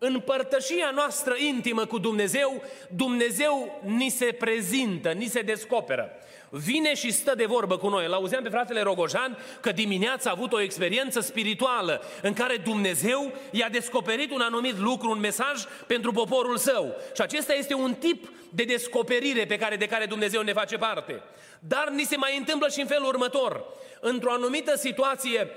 în 0.03 0.19
părtășia 0.19 0.91
noastră 0.93 1.35
intimă 1.37 1.85
cu 1.85 1.97
Dumnezeu, 1.97 2.63
Dumnezeu 2.95 3.81
ni 3.85 4.09
se 4.09 4.25
prezintă, 4.25 5.11
ni 5.11 5.25
se 5.25 5.41
descoperă. 5.41 6.11
Vine 6.49 6.93
și 6.93 7.11
stă 7.11 7.35
de 7.35 7.45
vorbă 7.45 7.77
cu 7.77 7.87
noi. 7.87 8.07
L-auzeam 8.07 8.43
pe 8.43 8.49
fratele 8.49 8.81
Rogojan 8.81 9.37
că 9.59 9.71
dimineața 9.71 10.29
a 10.29 10.33
avut 10.35 10.53
o 10.53 10.61
experiență 10.61 11.19
spirituală 11.19 12.01
în 12.21 12.33
care 12.33 12.57
Dumnezeu 12.57 13.31
i-a 13.51 13.69
descoperit 13.69 14.31
un 14.31 14.41
anumit 14.41 14.77
lucru, 14.77 15.09
un 15.09 15.19
mesaj 15.19 15.63
pentru 15.87 16.11
poporul 16.11 16.57
său. 16.57 16.95
Și 17.15 17.21
acesta 17.21 17.53
este 17.53 17.73
un 17.73 17.93
tip 17.93 18.31
de 18.49 18.63
descoperire 18.63 19.45
pe 19.45 19.57
care, 19.57 19.75
de 19.75 19.87
care 19.87 20.05
Dumnezeu 20.05 20.41
ne 20.41 20.53
face 20.53 20.77
parte. 20.77 21.21
Dar 21.59 21.89
ni 21.89 22.03
se 22.03 22.15
mai 22.15 22.37
întâmplă 22.37 22.69
și 22.69 22.81
în 22.81 22.87
felul 22.87 23.07
următor. 23.07 23.65
Într-o 23.99 24.31
anumită 24.31 24.77
situație, 24.77 25.49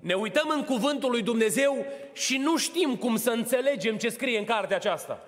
ne 0.00 0.14
uităm 0.14 0.48
în 0.48 0.64
cuvântul 0.64 1.10
lui 1.10 1.22
Dumnezeu 1.22 1.86
și 2.12 2.36
nu 2.36 2.56
știm 2.56 2.96
cum 2.96 3.16
să 3.16 3.30
înțelegem 3.30 3.96
ce 3.96 4.08
scrie 4.08 4.38
în 4.38 4.44
cartea 4.44 4.76
aceasta. 4.76 5.22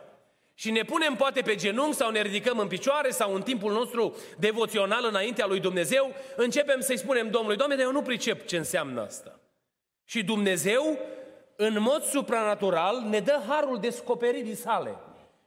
Și 0.54 0.70
ne 0.70 0.82
punem 0.82 1.14
poate 1.14 1.40
pe 1.40 1.54
genunchi 1.54 1.96
sau 1.96 2.10
ne 2.10 2.22
ridicăm 2.22 2.58
în 2.58 2.66
picioare 2.66 3.10
sau 3.10 3.34
în 3.34 3.42
timpul 3.42 3.72
nostru 3.72 4.16
devoțional 4.38 5.04
înaintea 5.08 5.46
lui 5.46 5.60
Dumnezeu, 5.60 6.12
începem 6.36 6.80
să-i 6.80 6.98
spunem 6.98 7.30
Domnului, 7.30 7.56
Doamne, 7.56 7.76
dar 7.76 7.84
eu 7.84 7.92
nu 7.92 8.02
pricep 8.02 8.46
ce 8.46 8.56
înseamnă 8.56 9.00
asta. 9.00 9.40
Și 10.04 10.24
Dumnezeu, 10.24 10.98
în 11.56 11.76
mod 11.80 12.02
supranatural, 12.02 13.00
ne 13.08 13.18
dă 13.18 13.40
harul 13.48 13.78
descoperirii 13.80 14.54
sale. 14.54 14.96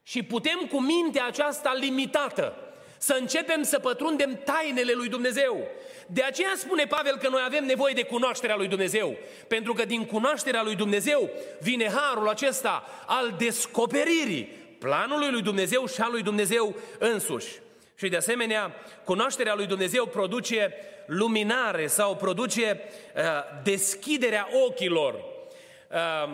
Și 0.03 0.23
putem 0.23 0.67
cu 0.71 0.81
mintea 0.81 1.25
aceasta 1.25 1.73
limitată 1.79 2.64
să 2.97 3.17
începem 3.19 3.63
să 3.63 3.79
pătrundem 3.79 4.39
tainele 4.43 4.93
lui 4.93 5.09
Dumnezeu. 5.09 5.67
De 6.07 6.23
aceea 6.23 6.53
spune 6.55 6.85
Pavel 6.85 7.17
că 7.17 7.29
noi 7.29 7.41
avem 7.45 7.65
nevoie 7.65 7.93
de 7.93 8.03
cunoașterea 8.03 8.55
lui 8.55 8.67
Dumnezeu, 8.67 9.17
pentru 9.47 9.73
că 9.73 9.85
din 9.85 10.05
cunoașterea 10.05 10.63
lui 10.63 10.75
Dumnezeu 10.75 11.29
vine 11.59 11.89
harul 11.89 12.29
acesta 12.29 12.83
al 13.05 13.35
descoperirii 13.37 14.43
planului 14.79 15.31
lui 15.31 15.41
Dumnezeu 15.41 15.87
și 15.87 16.01
al 16.01 16.11
lui 16.11 16.21
Dumnezeu 16.21 16.75
însuși. 16.99 17.63
Și 17.97 18.07
de 18.07 18.15
asemenea, 18.15 18.75
cunoașterea 19.03 19.55
lui 19.55 19.65
Dumnezeu 19.65 20.05
produce 20.05 20.73
luminare 21.05 21.87
sau 21.87 22.15
produce 22.15 22.81
uh, 23.15 23.21
deschiderea 23.63 24.47
ochilor. 24.67 25.13
Uh, 25.13 26.29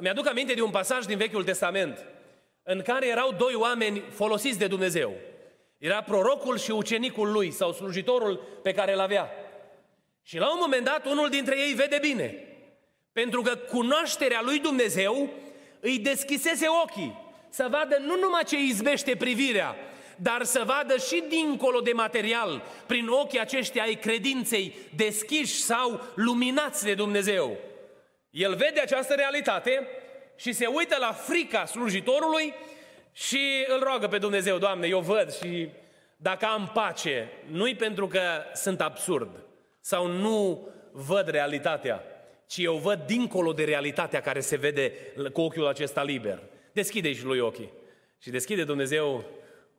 mi-aduc 0.00 0.28
aminte 0.28 0.54
de 0.54 0.62
un 0.62 0.70
pasaj 0.70 1.04
din 1.04 1.16
Vechiul 1.16 1.44
Testament 1.44 2.04
în 2.62 2.82
care 2.82 3.08
erau 3.08 3.32
doi 3.32 3.54
oameni 3.54 4.02
folosiți 4.14 4.58
de 4.58 4.66
Dumnezeu. 4.66 5.12
Era 5.86 6.02
prorocul 6.02 6.58
și 6.58 6.70
ucenicul 6.70 7.32
lui 7.32 7.50
sau 7.50 7.72
slujitorul 7.72 8.60
pe 8.62 8.72
care 8.72 8.92
îl 8.92 9.00
avea. 9.00 9.30
Și 10.22 10.38
la 10.38 10.52
un 10.52 10.58
moment 10.60 10.84
dat 10.84 11.06
unul 11.06 11.28
dintre 11.28 11.58
ei 11.58 11.72
vede 11.72 11.98
bine. 12.00 12.34
Pentru 13.12 13.42
că 13.42 13.56
cunoașterea 13.56 14.40
lui 14.42 14.58
Dumnezeu 14.58 15.28
îi 15.80 15.98
deschisese 15.98 16.66
ochii 16.82 17.18
să 17.48 17.66
vadă 17.70 17.96
nu 18.00 18.18
numai 18.18 18.44
ce 18.44 18.58
izbește 18.58 19.16
privirea, 19.16 19.76
dar 20.16 20.44
să 20.44 20.62
vadă 20.64 20.96
și 20.96 21.24
dincolo 21.28 21.80
de 21.80 21.92
material, 21.92 22.62
prin 22.86 23.08
ochii 23.08 23.40
aceștia 23.40 23.82
ai 23.82 23.94
credinței 23.94 24.74
deschiși 24.96 25.62
sau 25.62 26.00
luminați 26.14 26.84
de 26.84 26.94
Dumnezeu. 26.94 27.56
El 28.30 28.54
vede 28.54 28.80
această 28.80 29.14
realitate 29.14 29.88
și 30.36 30.52
se 30.52 30.66
uită 30.66 30.96
la 30.98 31.12
frica 31.12 31.64
slujitorului 31.64 32.54
și 33.16 33.64
îl 33.66 33.82
roagă 33.82 34.08
pe 34.08 34.18
Dumnezeu, 34.18 34.58
Doamne, 34.58 34.86
eu 34.86 35.00
văd 35.00 35.32
și 35.32 35.68
Dacă 36.16 36.46
am 36.46 36.70
pace, 36.74 37.28
nu-i 37.46 37.74
pentru 37.74 38.06
că 38.06 38.20
sunt 38.54 38.80
absurd 38.80 39.44
sau 39.80 40.06
nu 40.06 40.68
văd 40.92 41.28
realitatea, 41.28 42.02
ci 42.46 42.56
eu 42.56 42.76
văd 42.76 43.00
dincolo 43.06 43.52
de 43.52 43.64
realitatea 43.64 44.20
care 44.20 44.40
se 44.40 44.56
vede 44.56 44.92
cu 45.32 45.40
ochiul 45.40 45.66
acesta 45.66 46.02
liber. 46.02 46.42
Deschide 46.72 47.12
și 47.12 47.24
lui 47.24 47.38
ochii. 47.38 47.72
Și 48.18 48.30
deschide 48.30 48.64
Dumnezeu 48.64 49.24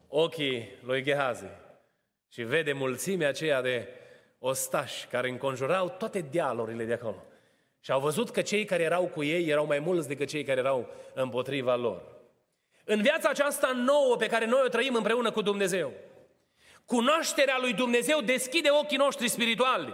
ochii 0.08 0.70
lui 0.82 1.04
Gehazi 1.04 1.46
și 2.32 2.44
vede 2.44 2.74
mulțimea 2.74 3.28
aceea 3.28 3.62
de 3.62 3.88
ostași 4.40 5.08
care 5.08 5.30
înconjurau 5.30 5.96
toate 5.98 6.22
dealurile 6.32 6.84
de 6.84 6.94
acolo. 6.94 7.26
Și 7.80 7.92
au 7.92 8.00
văzut 8.00 8.30
că 8.30 8.42
cei 8.42 8.66
care 8.66 8.84
erau 8.84 9.06
cu 9.06 9.24
ei 9.24 9.48
erau 9.48 9.66
mai 9.66 9.80
mulți 9.80 10.08
decât 10.08 10.28
cei 10.28 10.44
care 10.44 10.60
erau 10.60 10.90
împotriva 11.14 11.76
lor. 11.76 12.17
În 12.90 13.02
viața 13.02 13.30
aceasta 13.30 13.72
nouă 13.76 14.16
pe 14.16 14.28
care 14.28 14.46
noi 14.46 14.62
o 14.66 14.68
trăim 14.68 14.96
împreună 14.96 15.32
cu 15.32 15.42
Dumnezeu, 15.42 15.92
cunoașterea 16.86 17.58
lui 17.60 17.74
Dumnezeu 17.74 18.22
deschide 18.22 18.70
ochii 18.70 18.98
noștri 18.98 19.30
spirituali. 19.30 19.94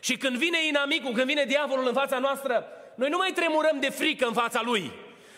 Și 0.00 0.16
când 0.16 0.36
vine 0.36 0.66
inamicul, 0.66 1.12
când 1.12 1.26
vine 1.26 1.44
diavolul 1.44 1.86
în 1.86 1.92
fața 1.92 2.18
noastră, 2.18 2.66
noi 2.94 3.08
nu 3.08 3.16
mai 3.16 3.32
tremurăm 3.34 3.80
de 3.80 3.90
frică 3.90 4.26
în 4.26 4.32
fața 4.32 4.62
lui. 4.64 4.92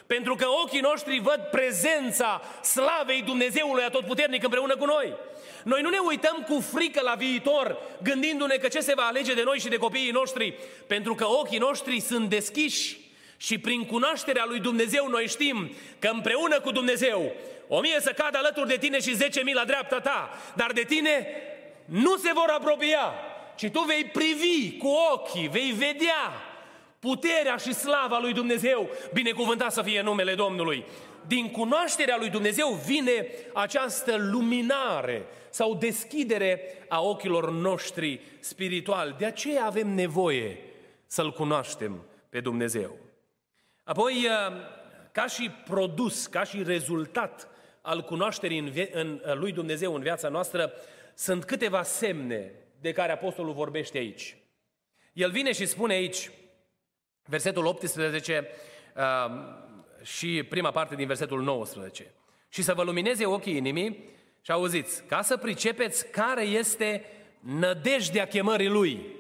Pentru 0.07 0.35
că 0.35 0.47
ochii 0.63 0.81
noștri 0.81 1.19
văd 1.19 1.49
prezența 1.51 2.43
slavei 2.63 3.23
Dumnezeului 3.23 3.85
Atotputernic 3.85 4.43
împreună 4.43 4.77
cu 4.77 4.85
noi. 4.85 5.15
Noi 5.65 5.83
nu 5.83 5.89
ne 5.89 5.99
uităm 5.99 6.47
cu 6.49 6.61
frică 6.61 7.01
la 7.03 7.15
viitor, 7.15 7.79
gândindu-ne 8.03 8.57
că 8.57 8.69
ce 8.69 8.81
se 8.81 8.95
va 8.95 9.03
alege 9.03 9.35
de 9.35 9.43
noi 9.43 9.59
și 9.59 9.69
de 9.69 9.77
copiii 9.77 10.11
noștri, 10.11 10.59
pentru 10.87 11.15
că 11.15 11.27
ochii 11.27 11.59
noștri 11.59 12.01
sunt 12.01 12.29
deschiși 12.29 13.06
și 13.37 13.59
prin 13.59 13.85
cunoașterea 13.85 14.45
lui 14.47 14.61
Dumnezeu 14.61 15.09
noi 15.09 15.28
știm 15.28 15.71
că 15.99 16.09
împreună 16.12 16.61
cu 16.61 16.71
Dumnezeu 16.71 17.33
o 17.69 17.81
mie 17.81 18.00
să 18.00 18.12
cadă 18.16 18.38
alături 18.38 18.69
de 18.69 18.76
tine 18.76 19.00
și 19.00 19.14
zece 19.14 19.43
mii 19.43 19.55
la 19.55 19.64
dreapta 19.64 20.00
ta, 20.00 20.31
dar 20.55 20.73
de 20.73 20.83
tine 20.83 21.26
nu 21.85 22.16
se 22.16 22.31
vor 22.35 22.49
apropia, 22.49 23.14
ci 23.57 23.69
tu 23.69 23.81
vei 23.81 24.05
privi 24.05 24.78
cu 24.78 24.88
ochii, 25.12 25.49
vei 25.49 25.71
vedea 25.71 26.33
puterea 26.99 27.57
și 27.57 27.75
slava 27.75 28.19
lui 28.19 28.33
Dumnezeu, 28.33 28.90
binecuvântat 29.12 29.73
să 29.73 29.83
fie 29.83 30.00
numele 30.00 30.35
Domnului. 30.35 30.85
Din 31.26 31.50
cunoașterea 31.50 32.16
lui 32.19 32.28
Dumnezeu 32.28 32.81
vine 32.87 33.26
această 33.52 34.16
luminare 34.16 35.26
sau 35.50 35.75
deschidere 35.75 36.61
a 36.88 37.02
ochilor 37.02 37.50
noștri 37.50 38.21
spirituali. 38.40 39.14
De 39.19 39.25
aceea 39.25 39.64
avem 39.64 39.88
nevoie 39.88 40.59
să-L 41.07 41.33
cunoaștem 41.33 42.05
pe 42.28 42.40
Dumnezeu. 42.40 43.06
Apoi, 43.87 44.26
ca 45.12 45.26
și 45.26 45.50
produs, 45.64 46.26
ca 46.26 46.45
și 46.45 46.62
rezultat 46.62 47.49
al 47.81 48.02
cunoașterii 48.02 48.59
în, 48.59 48.73
în, 48.93 49.21
în 49.23 49.38
lui 49.38 49.52
Dumnezeu 49.52 49.95
în 49.95 50.00
viața 50.00 50.28
noastră, 50.28 50.73
sunt 51.14 51.45
câteva 51.45 51.83
semne 51.83 52.52
de 52.81 52.93
care 52.93 53.12
Apostolul 53.12 53.52
vorbește 53.52 53.99
aici. 53.99 54.37
El 55.12 55.31
vine 55.31 55.52
și 55.52 55.66
spune 55.66 55.95
aici, 55.95 56.31
versetul 57.25 57.66
18 57.66 58.49
uh, 58.97 59.02
și 60.02 60.43
prima 60.43 60.71
parte 60.71 60.95
din 60.95 61.07
versetul 61.07 61.43
19. 61.43 62.14
Și 62.49 62.62
să 62.62 62.75
vă 62.75 62.83
lumineze 62.83 63.26
ochii 63.26 63.57
inimii 63.57 64.05
și 64.40 64.50
auziți, 64.50 65.05
ca 65.05 65.23
să 65.23 65.37
pricepeți 65.37 66.11
care 66.11 66.43
este 66.43 67.05
nădejdea 67.40 68.26
chemării 68.26 68.69
Lui, 68.69 69.15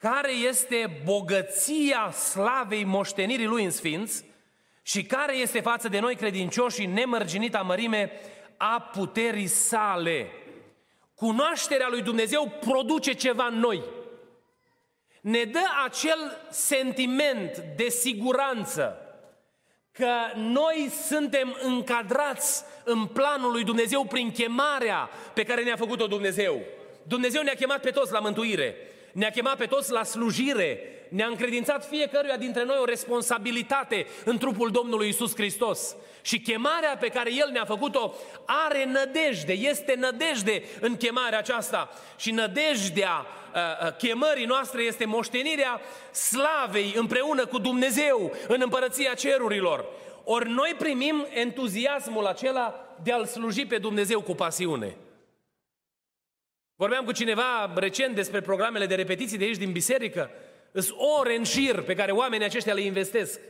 care 0.00 0.32
este 0.32 1.00
bogăția 1.04 2.10
slavei 2.10 2.84
moștenirii 2.84 3.46
Lui 3.46 3.64
în 3.64 3.70
Sfinți 3.70 4.24
și 4.82 5.04
care 5.04 5.36
este 5.36 5.60
față 5.60 5.88
de 5.88 5.98
noi 5.98 6.14
credincioși 6.14 6.86
nemărginita 6.86 7.60
mărime 7.60 8.12
a 8.56 8.80
puterii 8.80 9.46
sale. 9.46 10.30
Cunoașterea 11.14 11.88
lui 11.88 12.02
Dumnezeu 12.02 12.52
produce 12.60 13.12
ceva 13.12 13.46
în 13.46 13.58
noi. 13.58 13.82
Ne 15.20 15.44
dă 15.44 15.64
acel 15.84 16.46
sentiment 16.50 17.58
de 17.76 17.88
siguranță 17.88 18.96
că 19.92 20.14
noi 20.34 20.90
suntem 21.06 21.56
încadrați 21.62 22.64
în 22.84 23.06
planul 23.06 23.50
lui 23.50 23.64
Dumnezeu 23.64 24.04
prin 24.04 24.32
chemarea 24.32 25.10
pe 25.34 25.42
care 25.42 25.62
ne-a 25.62 25.76
făcut-o 25.76 26.06
Dumnezeu. 26.06 26.60
Dumnezeu 27.02 27.42
ne-a 27.42 27.54
chemat 27.54 27.80
pe 27.80 27.90
toți 27.90 28.12
la 28.12 28.18
mântuire, 28.18 28.76
ne-a 29.12 29.30
chemat 29.30 29.56
pe 29.56 29.66
toți 29.66 29.92
la 29.92 30.02
slujire, 30.02 30.78
ne-a 31.08 31.26
încredințat 31.26 31.88
fiecăruia 31.88 32.36
dintre 32.36 32.64
noi 32.64 32.76
o 32.80 32.84
responsabilitate 32.84 34.06
în 34.24 34.38
trupul 34.38 34.70
Domnului 34.70 35.08
Isus 35.08 35.34
Hristos. 35.34 35.96
Și 36.22 36.40
chemarea 36.40 36.96
pe 36.96 37.08
care 37.08 37.34
El 37.34 37.48
ne-a 37.52 37.64
făcut-o 37.64 38.14
are 38.44 38.84
nădejde, 38.84 39.52
este 39.52 39.94
nădejde 39.98 40.62
în 40.80 40.96
chemarea 40.96 41.38
aceasta. 41.38 41.90
Și 42.16 42.30
nădejdea 42.30 43.26
uh, 43.54 43.86
uh, 43.86 43.96
chemării 43.96 44.44
noastre 44.44 44.82
este 44.82 45.04
moștenirea 45.04 45.80
slavei 46.12 46.94
împreună 46.96 47.46
cu 47.46 47.58
Dumnezeu 47.58 48.32
în 48.48 48.60
împărăția 48.62 49.14
cerurilor. 49.14 49.84
Ori 50.24 50.50
noi 50.50 50.74
primim 50.78 51.26
entuziasmul 51.30 52.26
acela 52.26 52.94
de 53.02 53.12
a-L 53.12 53.24
sluji 53.24 53.66
pe 53.66 53.78
Dumnezeu 53.78 54.20
cu 54.20 54.34
pasiune. 54.34 54.96
Vorbeam 56.80 57.04
cu 57.04 57.12
cineva 57.12 57.72
recent 57.74 58.14
despre 58.14 58.40
programele 58.40 58.86
de 58.86 58.94
repetiții 58.94 59.38
de 59.38 59.44
aici 59.44 59.56
din 59.56 59.72
biserică 59.72 60.30
sunt 60.72 60.98
ore 61.18 61.36
în 61.36 61.44
șir 61.44 61.80
pe 61.80 61.94
care 61.94 62.12
oamenii 62.12 62.46
aceștia 62.46 62.74
le 62.74 62.80
investesc 62.80 63.40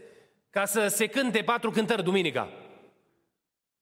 ca 0.50 0.64
să 0.64 0.86
se 0.86 1.06
cânte 1.06 1.42
patru 1.42 1.70
cântări 1.70 2.02
duminica. 2.02 2.48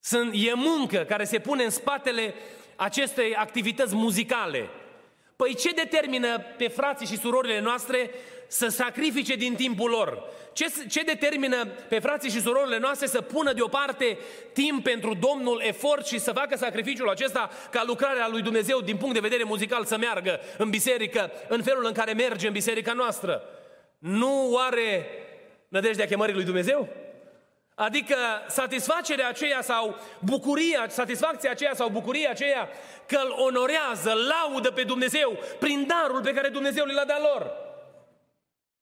Sunt, 0.00 0.32
e 0.34 0.54
muncă 0.54 0.98
care 0.98 1.24
se 1.24 1.38
pune 1.38 1.64
în 1.64 1.70
spatele 1.70 2.34
acestei 2.76 3.34
activități 3.34 3.94
muzicale. 3.94 4.68
Păi 5.42 5.54
ce 5.54 5.70
determină 5.70 6.40
pe 6.56 6.68
frații 6.68 7.06
și 7.06 7.18
surorile 7.18 7.60
noastre 7.60 8.10
să 8.46 8.68
sacrifice 8.68 9.34
din 9.34 9.54
timpul 9.54 9.90
lor? 9.90 10.22
Ce, 10.52 10.66
ce 10.88 11.02
determină 11.02 11.66
pe 11.66 11.98
frații 11.98 12.30
și 12.30 12.40
surorile 12.40 12.78
noastre 12.78 13.06
să 13.06 13.20
pună 13.20 13.52
deoparte 13.52 14.18
timp 14.52 14.82
pentru 14.82 15.14
Domnul, 15.14 15.62
efort 15.64 16.06
și 16.06 16.18
să 16.18 16.32
facă 16.32 16.56
sacrificiul 16.56 17.08
acesta 17.08 17.50
ca 17.70 17.82
lucrarea 17.86 18.28
lui 18.28 18.42
Dumnezeu 18.42 18.80
din 18.80 18.96
punct 18.96 19.14
de 19.14 19.20
vedere 19.20 19.42
muzical 19.42 19.84
să 19.84 19.96
meargă 19.96 20.40
în 20.56 20.70
biserică, 20.70 21.30
în 21.48 21.62
felul 21.62 21.84
în 21.86 21.92
care 21.92 22.12
merge 22.12 22.46
în 22.46 22.52
biserica 22.52 22.92
noastră? 22.92 23.42
Nu 23.98 24.56
are 24.56 25.06
nădejdea 25.68 26.06
chemării 26.06 26.34
lui 26.34 26.44
Dumnezeu? 26.44 26.88
Adică 27.78 28.16
satisfacerea 28.48 29.28
aceea 29.28 29.62
sau 29.62 29.96
bucuria, 30.18 30.88
satisfacția 30.88 31.50
aceea 31.50 31.74
sau 31.74 31.88
bucuria 31.88 32.30
aceea 32.30 32.68
că 33.06 33.20
îl 33.24 33.30
onorează, 33.30 34.12
laudă 34.12 34.70
pe 34.70 34.82
Dumnezeu 34.82 35.38
prin 35.58 35.86
darul 35.86 36.20
pe 36.20 36.32
care 36.32 36.48
Dumnezeu 36.48 36.84
le-a 36.84 37.04
dat 37.04 37.20
lor. 37.20 37.52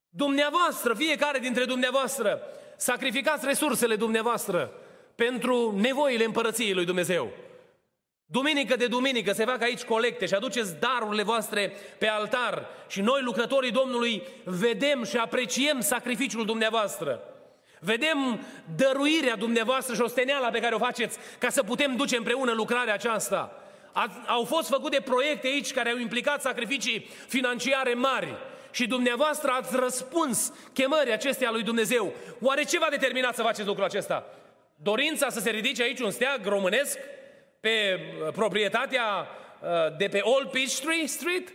Dumneavoastră, 0.08 0.94
fiecare 0.94 1.38
dintre 1.38 1.64
dumneavoastră, 1.64 2.40
sacrificați 2.76 3.46
resursele 3.46 3.96
dumneavoastră 3.96 4.72
pentru 5.14 5.74
nevoile 5.80 6.24
împărăției 6.24 6.74
lui 6.74 6.84
Dumnezeu. 6.84 7.30
Duminică 8.26 8.76
de 8.76 8.86
duminică 8.86 9.32
se 9.32 9.44
fac 9.44 9.62
aici 9.62 9.84
colecte 9.84 10.26
și 10.26 10.34
aduceți 10.34 10.76
darurile 10.76 11.22
voastre 11.22 11.72
pe 11.98 12.06
altar 12.06 12.66
și 12.88 13.00
noi, 13.00 13.22
lucrătorii 13.22 13.70
Domnului, 13.70 14.22
vedem 14.44 15.04
și 15.04 15.16
apreciem 15.16 15.80
sacrificiul 15.80 16.44
dumneavoastră. 16.44 17.35
Vedem 17.80 18.40
dăruirea 18.76 19.36
dumneavoastră 19.36 19.94
și 19.94 20.00
osteneala 20.00 20.48
pe 20.48 20.60
care 20.60 20.74
o 20.74 20.78
faceți 20.78 21.18
ca 21.38 21.48
să 21.48 21.62
putem 21.62 21.96
duce 21.96 22.16
împreună 22.16 22.52
lucrarea 22.52 22.94
aceasta. 22.94 23.62
Au 24.26 24.44
fost 24.44 24.68
făcute 24.68 25.00
proiecte 25.00 25.46
aici 25.46 25.72
care 25.72 25.90
au 25.90 25.98
implicat 25.98 26.40
sacrificii 26.40 27.10
financiare 27.28 27.94
mari 27.94 28.34
și 28.70 28.86
dumneavoastră 28.86 29.50
ați 29.50 29.76
răspuns 29.76 30.52
chemării 30.72 31.12
acesteia 31.12 31.50
lui 31.50 31.62
Dumnezeu. 31.62 32.12
Oare 32.40 32.64
ce 32.64 32.78
va 32.78 32.86
determina 32.90 33.32
să 33.32 33.42
faceți 33.42 33.66
lucrul 33.66 33.84
acesta? 33.84 34.24
Dorința 34.74 35.28
să 35.28 35.40
se 35.40 35.50
ridice 35.50 35.82
aici 35.82 36.00
un 36.00 36.10
steag 36.10 36.46
românesc 36.46 36.98
pe 37.60 37.98
uh, 37.98 38.32
proprietatea 38.32 39.04
uh, 39.60 39.96
de 39.96 40.08
pe 40.08 40.20
Old 40.22 40.50
Peachtree 40.50 41.06
Street? 41.06 41.52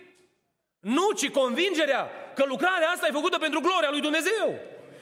Nu, 0.80 1.12
ci 1.12 1.30
convingerea 1.30 2.10
că 2.36 2.44
lucrarea 2.48 2.88
asta 2.88 3.08
e 3.08 3.12
făcută 3.12 3.38
pentru 3.38 3.60
gloria 3.60 3.90
lui 3.90 4.02
Dumnezeu. 4.02 4.60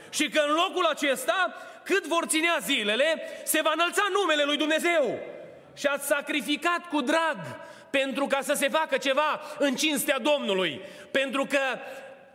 Și 0.10 0.30
că 0.30 0.42
în 0.48 0.54
locul 0.54 0.86
acesta, 0.86 1.54
cât 1.84 2.08
vor 2.08 2.26
ținea 2.26 2.58
zilele, 2.62 3.22
se 3.44 3.62
va 3.62 3.72
înălța 3.74 4.04
numele 4.12 4.44
lui 4.44 4.58
Dumnezeu. 4.58 5.20
Și 5.76 5.86
ați 5.86 6.08
sacrificat 6.08 6.88
cu 6.90 7.02
drag 7.02 7.38
pentru 7.90 8.26
ca 8.26 8.40
să 8.42 8.54
se 8.54 8.70
facă 8.70 8.98
ceva 8.98 9.42
în 9.60 9.76
cinstea 9.76 10.20
Domnului. 10.20 10.82
Pentru 11.12 11.46
că 11.46 11.60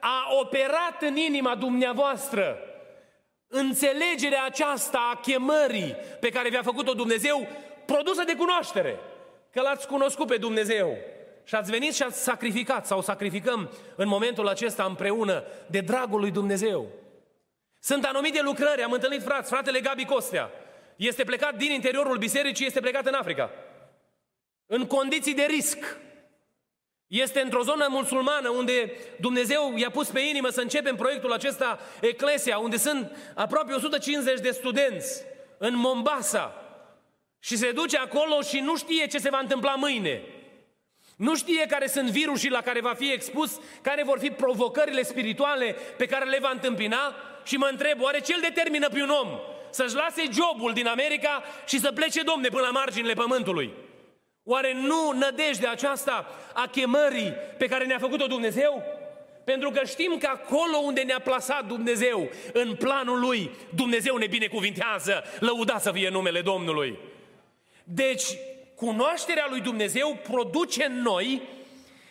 a 0.00 0.28
operat 0.40 0.96
în 1.00 1.16
inima 1.16 1.54
dumneavoastră 1.54 2.58
înțelegerea 3.48 4.44
aceasta 4.44 5.10
a 5.12 5.20
chemării 5.20 5.96
pe 6.20 6.28
care 6.28 6.48
vi-a 6.48 6.62
făcut-o 6.62 6.92
Dumnezeu, 6.92 7.46
produsă 7.86 8.22
de 8.24 8.34
cunoaștere. 8.34 8.98
Că 9.50 9.60
l-ați 9.60 9.86
cunoscut 9.86 10.26
pe 10.26 10.36
Dumnezeu. 10.36 10.96
Și 11.44 11.54
ați 11.54 11.70
venit 11.70 11.94
și 11.94 12.02
ați 12.02 12.22
sacrificat 12.22 12.86
sau 12.86 13.02
sacrificăm 13.02 13.70
în 13.96 14.08
momentul 14.08 14.48
acesta 14.48 14.84
împreună 14.84 15.44
de 15.66 15.80
dragul 15.80 16.20
lui 16.20 16.30
Dumnezeu. 16.30 16.86
Sunt 17.84 18.04
anumite 18.04 18.42
lucrări, 18.42 18.82
am 18.82 18.92
întâlnit 18.92 19.22
frați, 19.22 19.50
fratele 19.50 19.80
Gabi 19.80 20.04
Costea. 20.04 20.50
Este 20.96 21.24
plecat 21.24 21.56
din 21.56 21.70
interiorul 21.72 22.18
bisericii, 22.18 22.66
este 22.66 22.80
plecat 22.80 23.06
în 23.06 23.14
Africa. 23.14 23.50
în 24.66 24.86
condiții 24.86 25.34
de 25.34 25.42
risc. 25.42 25.96
Este 27.06 27.40
într-o 27.40 27.62
zonă 27.62 27.86
musulmană 27.90 28.48
unde 28.48 28.92
Dumnezeu 29.20 29.76
i-a 29.76 29.90
pus 29.90 30.08
pe 30.08 30.20
inimă 30.20 30.48
să 30.48 30.60
începem 30.60 30.96
proiectul 30.96 31.32
acesta 31.32 31.78
Eclesia, 32.00 32.58
unde 32.58 32.76
sunt 32.76 33.16
aproape 33.34 33.72
150 33.72 34.40
de 34.40 34.50
studenți 34.50 35.22
în 35.58 35.76
Mombasa 35.76 36.54
și 37.38 37.56
se 37.56 37.72
duce 37.72 37.96
acolo 37.96 38.40
și 38.40 38.60
nu 38.60 38.76
știe 38.76 39.06
ce 39.06 39.18
se 39.18 39.30
va 39.30 39.38
întâmpla 39.38 39.74
mâine. 39.74 40.22
Nu 41.16 41.36
știe 41.36 41.66
care 41.66 41.86
sunt 41.86 42.10
virusii 42.10 42.50
la 42.50 42.60
care 42.60 42.80
va 42.80 42.94
fi 42.94 43.12
expus, 43.12 43.60
care 43.82 44.02
vor 44.04 44.18
fi 44.18 44.30
provocările 44.30 45.02
spirituale 45.02 45.76
pe 45.96 46.06
care 46.06 46.24
le 46.24 46.38
va 46.40 46.50
întâmpina 46.50 47.14
și 47.44 47.56
mă 47.56 47.68
întreb, 47.70 48.00
oare 48.00 48.20
ce 48.20 48.34
îl 48.34 48.40
determină 48.40 48.88
pe 48.88 49.02
un 49.02 49.10
om 49.10 49.28
să-și 49.70 49.94
lase 49.94 50.22
jobul 50.32 50.72
din 50.72 50.86
America 50.86 51.42
și 51.66 51.78
să 51.78 51.92
plece, 51.92 52.22
domne, 52.22 52.48
până 52.48 52.62
la 52.62 52.70
marginile 52.70 53.12
pământului? 53.12 53.72
Oare 54.44 54.72
nu 54.72 55.10
nădejdea 55.10 55.70
aceasta 55.70 56.26
a 56.54 56.66
chemării 56.66 57.34
pe 57.58 57.66
care 57.66 57.84
ne-a 57.84 57.98
făcut-o 57.98 58.26
Dumnezeu? 58.26 58.82
Pentru 59.44 59.70
că 59.70 59.84
știm 59.84 60.16
că 60.18 60.26
acolo 60.26 60.76
unde 60.76 61.00
ne-a 61.00 61.18
plasat 61.18 61.66
Dumnezeu, 61.66 62.30
în 62.52 62.74
planul 62.74 63.20
Lui, 63.20 63.50
Dumnezeu 63.74 64.16
ne 64.16 64.26
binecuvintează, 64.26 65.24
lăuda 65.40 65.78
să 65.78 65.92
fie 65.92 66.08
numele 66.08 66.40
Domnului. 66.40 66.98
Deci, 67.84 68.24
cunoașterea 68.76 69.46
lui 69.48 69.60
Dumnezeu 69.60 70.18
produce 70.22 70.84
în 70.84 71.00
noi 71.00 71.42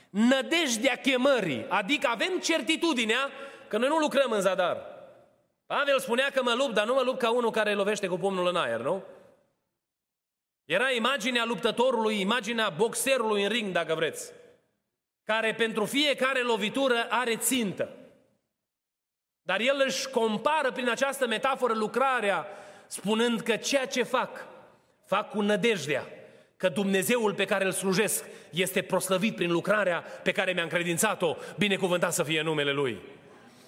nădejdea 0.10 0.96
chemării, 0.96 1.66
adică 1.70 2.08
avem 2.08 2.40
certitudinea 2.40 3.30
că 3.68 3.78
noi 3.78 3.88
nu 3.88 3.98
lucrăm 3.98 4.32
în 4.32 4.42
zadar. 4.42 4.78
Pavel 5.66 6.00
spunea 6.00 6.30
că 6.30 6.44
mă 6.44 6.54
lupt, 6.54 6.74
dar 6.74 6.86
nu 6.86 6.94
mă 6.94 7.02
lupt 7.02 7.20
ca 7.20 7.32
unul 7.32 7.52
care 7.52 7.74
lovește 7.74 8.08
cu 8.08 8.18
pumnul 8.18 8.48
în 8.48 8.56
aer, 8.56 8.80
nu? 8.80 9.04
Era 10.66 10.92
imaginea 10.92 11.46
luptătorului, 11.46 12.20
imaginea 12.20 12.70
boxerului 12.70 13.44
în 13.44 13.50
ring, 13.50 13.72
dacă 13.72 13.96
vreți, 13.96 14.32
care 15.24 15.54
pentru 15.54 15.86
fiecare 15.86 16.42
lovitură 16.42 17.08
are 17.10 17.38
țintă. 17.38 17.90
Dar 19.42 19.60
el 19.60 19.84
își 19.86 20.10
compară 20.10 20.72
prin 20.72 20.90
această 20.90 21.28
metaforă 21.28 21.74
lucrarea, 21.74 22.48
spunând 22.88 23.42
că 23.42 23.56
ceea 23.56 23.88
ce 23.88 24.04
fac, 24.04 24.46
fac 25.06 25.30
cu 25.30 25.42
nădejdea 25.42 26.08
că 26.58 26.70
Dumnezeul 26.70 27.34
pe 27.34 27.46
care 27.46 27.66
îl 27.66 27.72
slujesc 27.72 28.26
este 28.50 28.82
proslăvit 28.82 29.36
prin 29.36 29.52
lucrarea 29.52 30.04
pe 30.24 30.32
care 30.32 30.52
mi-a 30.52 30.64
încredințat-o, 30.64 31.36
binecuvântat 31.58 32.14
să 32.14 32.24
fie 32.24 32.42
numele 32.42 32.72
Lui. 32.72 33.02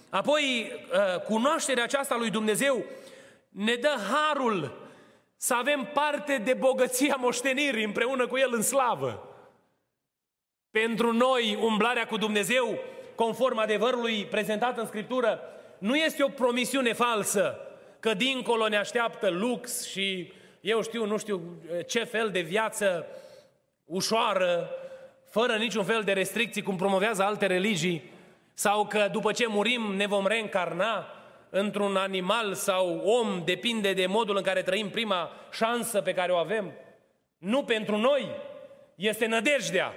Apoi, 0.09 0.71
ă, 1.15 1.19
cunoașterea 1.19 1.83
aceasta 1.83 2.15
lui 2.17 2.29
Dumnezeu 2.29 2.85
ne 3.49 3.75
dă 3.75 3.95
harul 4.11 4.85
să 5.37 5.53
avem 5.53 5.89
parte 5.93 6.37
de 6.37 6.53
bogăția 6.53 7.15
moștenirii 7.19 7.83
împreună 7.83 8.27
cu 8.27 8.37
El 8.37 8.49
în 8.53 8.61
slavă. 8.61 9.29
Pentru 10.71 11.13
noi, 11.13 11.57
umblarea 11.61 12.05
cu 12.05 12.17
Dumnezeu, 12.17 12.79
conform 13.15 13.57
adevărului 13.57 14.25
prezentat 14.25 14.77
în 14.77 14.85
Scriptură, 14.85 15.39
nu 15.77 15.95
este 15.95 16.23
o 16.23 16.27
promisiune 16.27 16.93
falsă, 16.93 17.59
că 17.99 18.13
dincolo 18.13 18.67
ne 18.67 18.77
așteaptă 18.77 19.29
lux 19.29 19.87
și 19.87 20.33
eu 20.65 20.81
știu, 20.81 21.05
nu 21.05 21.17
știu 21.17 21.41
ce 21.87 22.03
fel 22.03 22.29
de 22.29 22.39
viață 22.39 23.07
ușoară, 23.83 24.69
fără 25.29 25.55
niciun 25.55 25.83
fel 25.83 26.01
de 26.01 26.11
restricții, 26.11 26.61
cum 26.61 26.75
promovează 26.75 27.23
alte 27.23 27.45
religii, 27.45 28.11
sau 28.53 28.85
că 28.85 29.09
după 29.11 29.31
ce 29.31 29.47
murim 29.47 29.81
ne 29.95 30.05
vom 30.05 30.27
reîncarna 30.27 31.07
într-un 31.49 31.95
animal 31.95 32.53
sau 32.53 32.97
om, 32.97 33.41
depinde 33.45 33.93
de 33.93 34.05
modul 34.05 34.37
în 34.37 34.43
care 34.43 34.61
trăim 34.61 34.89
prima 34.89 35.31
șansă 35.51 36.01
pe 36.01 36.13
care 36.13 36.31
o 36.31 36.35
avem. 36.35 36.71
Nu 37.37 37.63
pentru 37.63 37.97
noi, 37.97 38.29
este 38.95 39.25
nădejdea 39.25 39.93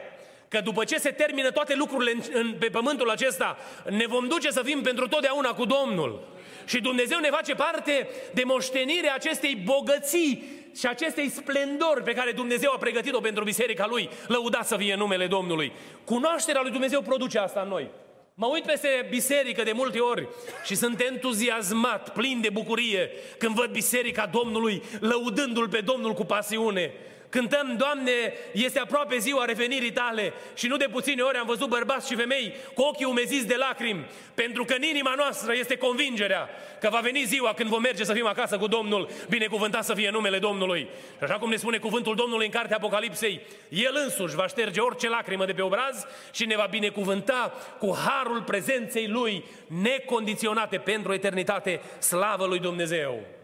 că 0.49 0.61
după 0.61 0.85
ce 0.85 0.99
se 0.99 1.11
termină 1.11 1.51
toate 1.51 1.75
lucrurile 1.75 2.11
în, 2.11 2.23
în, 2.33 2.55
pe 2.59 2.67
pământul 2.67 3.11
acesta, 3.11 3.57
ne 3.91 4.07
vom 4.07 4.29
duce 4.29 4.51
să 4.51 4.63
fim 4.63 4.81
pentru 4.81 5.09
totdeauna 5.09 5.55
cu 5.55 5.65
Domnul. 5.65 6.37
Și 6.67 6.81
Dumnezeu 6.81 7.19
ne 7.19 7.29
face 7.29 7.55
parte 7.55 8.09
de 8.33 8.43
moștenirea 8.45 9.15
acestei 9.15 9.57
bogății 9.65 10.58
și 10.79 10.87
acestei 10.87 11.31
splendori 11.31 12.03
pe 12.03 12.13
care 12.13 12.33
Dumnezeu 12.33 12.73
a 12.73 12.79
pregătit-o 12.79 13.21
pentru 13.21 13.45
biserica 13.45 13.87
Lui. 13.87 14.09
Lăudat 14.27 14.67
să 14.67 14.77
fie 14.77 14.95
numele 14.95 15.27
Domnului. 15.27 15.73
Cunoașterea 16.05 16.61
lui 16.63 16.71
Dumnezeu 16.71 17.03
produce 17.03 17.39
asta 17.39 17.61
în 17.61 17.69
noi. 17.69 17.91
Mă 18.35 18.47
uit 18.47 18.65
peste 18.65 19.07
biserică 19.11 19.63
de 19.63 19.73
multe 19.73 19.99
ori 19.99 20.29
și 20.65 20.75
sunt 20.75 21.01
entuziasmat, 21.01 22.13
plin 22.13 22.41
de 22.41 22.51
bucurie 22.51 23.11
când 23.39 23.55
văd 23.55 23.71
biserica 23.71 24.27
Domnului 24.27 24.83
lăudându-L 25.01 25.69
pe 25.69 25.81
Domnul 25.81 26.13
cu 26.13 26.25
pasiune. 26.25 26.93
Cântăm, 27.31 27.75
Doamne, 27.77 28.13
este 28.53 28.79
aproape 28.79 29.19
ziua 29.19 29.45
revenirii 29.45 29.93
tale 29.93 30.33
și 30.55 30.67
nu 30.67 30.77
de 30.77 30.89
puține 30.91 31.23
ori 31.23 31.37
am 31.37 31.47
văzut 31.47 31.69
bărbați 31.69 32.09
și 32.09 32.17
femei 32.17 32.55
cu 32.75 32.83
ochii 32.83 33.05
umeziți 33.05 33.47
de 33.47 33.57
lacrimi, 33.57 34.07
pentru 34.35 34.65
că 34.65 34.75
în 34.75 34.83
inima 34.83 35.15
noastră 35.17 35.55
este 35.55 35.77
convingerea 35.77 36.49
că 36.81 36.89
va 36.91 36.99
veni 36.99 37.25
ziua 37.25 37.53
când 37.55 37.69
vom 37.69 37.81
merge 37.81 38.05
să 38.05 38.13
fim 38.13 38.27
acasă 38.27 38.59
cu 38.59 38.67
Domnul, 38.67 39.09
binecuvântat 39.29 39.85
să 39.85 39.95
fie 39.95 40.11
numele 40.11 40.39
Domnului. 40.39 40.89
Și 41.17 41.25
așa 41.25 41.35
cum 41.35 41.51
ne 41.51 41.57
spune 41.57 41.79
cuvântul 41.79 42.15
Domnului 42.15 42.47
în 42.47 42.53
cartea 42.53 42.77
Apocalipsei, 42.77 43.41
El 43.69 44.01
însuși 44.05 44.35
va 44.35 44.47
șterge 44.47 44.81
orice 44.81 45.09
lacrimă 45.09 45.45
de 45.45 45.53
pe 45.53 45.63
obraz 45.63 46.07
și 46.33 46.47
ne 46.47 46.57
va 46.57 46.67
binecuvânta 46.71 47.53
cu 47.79 47.97
harul 48.07 48.43
prezenței 48.43 49.09
Lui 49.09 49.45
necondiționate 49.67 50.79
pentru 50.79 51.13
eternitate, 51.13 51.81
slavă 51.99 52.47
lui 52.47 52.59
Dumnezeu. 52.59 53.38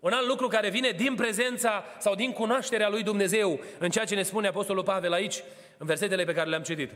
Un 0.00 0.12
alt 0.12 0.26
lucru 0.26 0.48
care 0.48 0.70
vine 0.70 0.90
din 0.90 1.14
prezența 1.14 1.84
sau 1.98 2.14
din 2.14 2.32
cunoașterea 2.32 2.88
lui 2.88 3.02
Dumnezeu 3.02 3.60
în 3.78 3.90
ceea 3.90 4.04
ce 4.04 4.14
ne 4.14 4.22
spune 4.22 4.46
Apostolul 4.46 4.82
Pavel 4.82 5.12
aici, 5.12 5.42
în 5.78 5.86
versetele 5.86 6.24
pe 6.24 6.34
care 6.34 6.48
le-am 6.48 6.62
citit, 6.62 6.90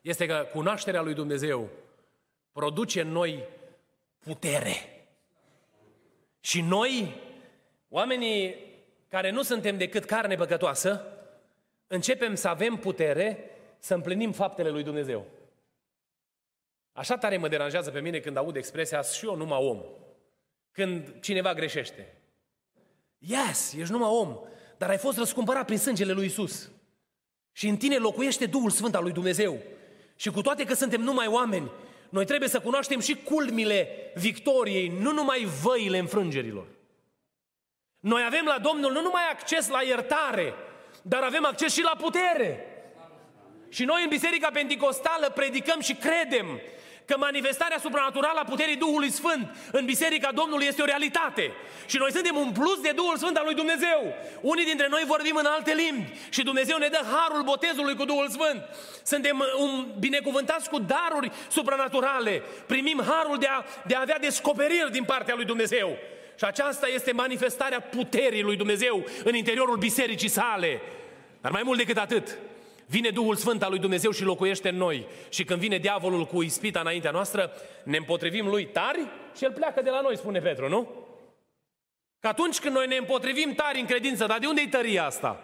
este 0.00 0.26
că 0.26 0.46
cunoașterea 0.52 1.02
lui 1.02 1.14
Dumnezeu 1.14 1.68
produce 2.52 3.00
în 3.00 3.08
noi 3.08 3.44
putere. 4.18 5.04
Și 6.40 6.60
noi, 6.60 7.20
oamenii 7.88 8.56
care 9.08 9.30
nu 9.30 9.42
suntem 9.42 9.76
decât 9.76 10.04
carne 10.04 10.34
păcătoasă, 10.34 11.06
începem 11.86 12.34
să 12.34 12.48
avem 12.48 12.76
putere 12.76 13.50
să 13.78 13.94
împlinim 13.94 14.32
faptele 14.32 14.70
lui 14.70 14.82
Dumnezeu. 14.82 15.26
Așa 16.92 17.16
tare 17.16 17.36
mă 17.36 17.48
deranjează 17.48 17.90
pe 17.90 18.00
mine 18.00 18.18
când 18.18 18.36
aud 18.36 18.56
expresia 18.56 19.02
și 19.02 19.26
eu 19.26 19.36
numai 19.36 19.58
om 19.58 19.82
când 20.72 21.20
cineva 21.20 21.54
greșește. 21.54 22.16
Yes, 23.18 23.72
ești 23.72 23.92
numai 23.92 24.08
om, 24.08 24.38
dar 24.78 24.90
ai 24.90 24.98
fost 24.98 25.18
răscumpărat 25.18 25.64
prin 25.64 25.78
sângele 25.78 26.12
lui 26.12 26.26
Isus. 26.26 26.70
Și 27.52 27.68
în 27.68 27.76
tine 27.76 27.96
locuiește 27.96 28.46
Duhul 28.46 28.70
Sfânt 28.70 28.94
al 28.94 29.02
lui 29.02 29.12
Dumnezeu. 29.12 29.58
Și 30.16 30.30
cu 30.30 30.40
toate 30.40 30.64
că 30.64 30.74
suntem 30.74 31.00
numai 31.00 31.26
oameni, 31.26 31.70
noi 32.08 32.24
trebuie 32.24 32.48
să 32.48 32.60
cunoaștem 32.60 33.00
și 33.00 33.14
culmile 33.14 33.88
victoriei, 34.14 34.88
nu 34.88 35.12
numai 35.12 35.44
văile 35.62 35.98
înfrângerilor. 35.98 36.66
Noi 38.00 38.24
avem 38.26 38.44
la 38.44 38.58
Domnul 38.58 38.92
nu 38.92 39.00
numai 39.00 39.22
acces 39.30 39.68
la 39.68 39.82
iertare, 39.82 40.54
dar 41.02 41.22
avem 41.22 41.44
acces 41.44 41.72
și 41.72 41.82
la 41.82 41.96
putere. 42.00 42.66
Și 43.68 43.84
noi 43.84 44.02
în 44.02 44.08
Biserica 44.08 44.50
Pentecostală 44.52 45.30
predicăm 45.30 45.80
și 45.80 45.94
credem 45.94 46.60
că 47.04 47.16
manifestarea 47.18 47.78
supranaturală 47.78 48.38
a 48.40 48.44
puterii 48.44 48.76
Duhului 48.76 49.10
Sfânt 49.10 49.56
în 49.72 49.84
Biserica 49.84 50.32
Domnului 50.32 50.66
este 50.66 50.82
o 50.82 50.84
realitate. 50.84 51.52
Și 51.86 51.96
noi 51.96 52.12
suntem 52.12 52.36
un 52.36 52.52
plus 52.52 52.80
de 52.80 52.92
Duhul 52.94 53.16
Sfânt 53.16 53.36
al 53.36 53.44
lui 53.44 53.54
Dumnezeu. 53.54 54.14
Unii 54.40 54.64
dintre 54.64 54.86
noi 54.90 55.02
vorbim 55.06 55.36
în 55.36 55.44
alte 55.44 55.74
limbi 55.74 56.12
și 56.28 56.42
Dumnezeu 56.42 56.78
ne 56.78 56.88
dă 56.88 57.00
harul 57.12 57.42
botezului 57.42 57.96
cu 57.96 58.04
Duhul 58.04 58.28
Sfânt. 58.28 58.62
Suntem 59.02 59.38
uh, 59.38 59.46
un, 59.58 59.86
binecuvântați 59.98 60.70
cu 60.70 60.78
daruri 60.78 61.32
supranaturale. 61.50 62.42
Primim 62.66 63.02
harul 63.06 63.38
de 63.38 63.46
a, 63.46 63.64
de 63.86 63.94
a 63.94 64.00
avea 64.00 64.18
descoperiri 64.18 64.90
din 64.90 65.04
partea 65.04 65.34
lui 65.34 65.44
Dumnezeu. 65.44 65.98
Și 66.38 66.44
aceasta 66.44 66.88
este 66.88 67.12
manifestarea 67.12 67.80
puterii 67.80 68.42
lui 68.42 68.56
Dumnezeu 68.56 69.04
în 69.24 69.34
interiorul 69.34 69.76
bisericii 69.76 70.28
sale. 70.28 70.80
Dar 71.40 71.52
mai 71.52 71.62
mult 71.64 71.78
decât 71.78 71.96
atât, 71.96 72.38
Vine 72.92 73.10
Duhul 73.10 73.36
Sfânt 73.36 73.62
al 73.62 73.70
lui 73.70 73.78
Dumnezeu 73.78 74.10
și 74.10 74.22
locuiește 74.22 74.68
în 74.68 74.76
noi. 74.76 75.06
Și 75.28 75.44
când 75.44 75.60
vine 75.60 75.78
diavolul 75.78 76.24
cu 76.24 76.42
ispita 76.42 76.80
înaintea 76.80 77.10
noastră, 77.10 77.52
ne 77.84 77.96
împotrivim 77.96 78.46
lui 78.46 78.66
tari 78.66 79.06
și 79.36 79.44
el 79.44 79.52
pleacă 79.52 79.82
de 79.82 79.90
la 79.90 80.00
noi, 80.00 80.16
spune 80.16 80.38
Petru, 80.38 80.68
nu? 80.68 80.88
Că 82.20 82.28
atunci 82.28 82.58
când 82.58 82.74
noi 82.74 82.86
ne 82.86 82.96
împotrivim 82.96 83.52
tari 83.54 83.80
în 83.80 83.86
credință, 83.86 84.26
dar 84.26 84.38
de 84.38 84.46
unde 84.46 84.60
e 84.60 84.68
tăria 84.68 85.04
asta? 85.04 85.40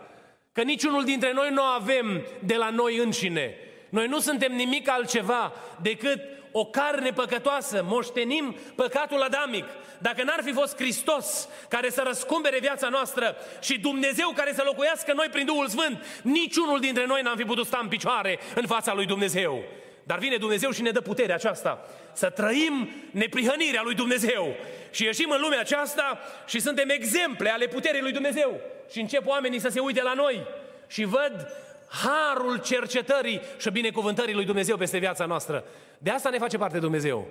Că 0.53 0.63
niciunul 0.63 1.05
dintre 1.05 1.33
noi 1.33 1.51
nu 1.51 1.63
avem 1.63 2.27
de 2.45 2.55
la 2.55 2.71
noi 2.71 2.97
înșine. 2.97 3.55
Noi 3.89 4.07
nu 4.07 4.19
suntem 4.19 4.53
nimic 4.53 4.89
altceva 4.89 5.53
decât 5.83 6.21
o 6.53 6.65
carne 6.65 7.11
păcătoasă, 7.11 7.85
moștenim 7.87 8.57
păcatul 8.75 9.23
adamic. 9.23 9.65
Dacă 9.99 10.23
n-ar 10.23 10.41
fi 10.45 10.53
fost 10.53 10.77
Hristos 10.77 11.49
care 11.69 11.91
să 11.91 12.03
răscumpere 12.07 12.59
viața 12.59 12.89
noastră 12.89 13.37
și 13.61 13.79
Dumnezeu 13.79 14.33
care 14.37 14.53
să 14.55 14.63
locuiască 14.65 15.13
noi 15.13 15.27
prin 15.31 15.47
Duhul 15.47 15.69
Sfânt, 15.69 16.05
niciunul 16.23 16.81
dintre 16.81 17.07
noi 17.07 17.23
n-am 17.23 17.37
fi 17.37 17.45
putut 17.45 17.67
sta 17.67 17.79
în 17.83 17.89
picioare 17.89 18.39
în 18.55 18.67
fața 18.67 18.95
lui 18.95 19.07
Dumnezeu. 19.07 19.63
Dar 20.03 20.19
vine 20.19 20.37
Dumnezeu 20.37 20.71
și 20.71 20.83
ne 20.83 20.91
dă 20.91 21.01
puterea 21.01 21.35
aceasta 21.35 21.89
să 22.13 22.31
trăim 22.31 22.91
neprihănirea 23.11 23.83
lui 23.83 23.95
Dumnezeu. 23.95 24.55
Și 24.91 25.05
ieșim 25.05 25.31
în 25.31 25.41
lumea 25.41 25.61
aceasta 25.61 26.19
și 26.47 26.61
suntem 26.61 26.89
exemple 26.89 27.51
ale 27.51 27.67
puterii 27.67 28.01
lui 28.01 28.13
Dumnezeu. 28.13 28.61
Și 28.91 29.01
încep 29.01 29.27
oamenii 29.27 29.59
să 29.59 29.69
se 29.69 29.81
uite 29.81 30.03
la 30.03 30.13
noi 30.13 30.47
și 30.87 31.05
văd 31.05 31.49
harul 31.89 32.57
cercetării 32.59 33.41
și 33.59 33.71
binecuvântării 33.71 34.35
lui 34.35 34.45
Dumnezeu 34.45 34.77
peste 34.77 34.99
viața 34.99 35.25
noastră. 35.25 35.65
De 35.99 36.11
asta 36.11 36.31
ne 36.31 36.39
face 36.39 36.59
parte 36.59 36.79
Dumnezeu. 36.79 37.29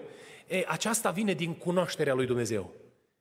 E, 0.48 0.64
aceasta 0.68 1.12
vine 1.12 1.34
din 1.34 1.56
cunoașterea 1.56 2.14
lui 2.14 2.26
Dumnezeu. 2.26 2.74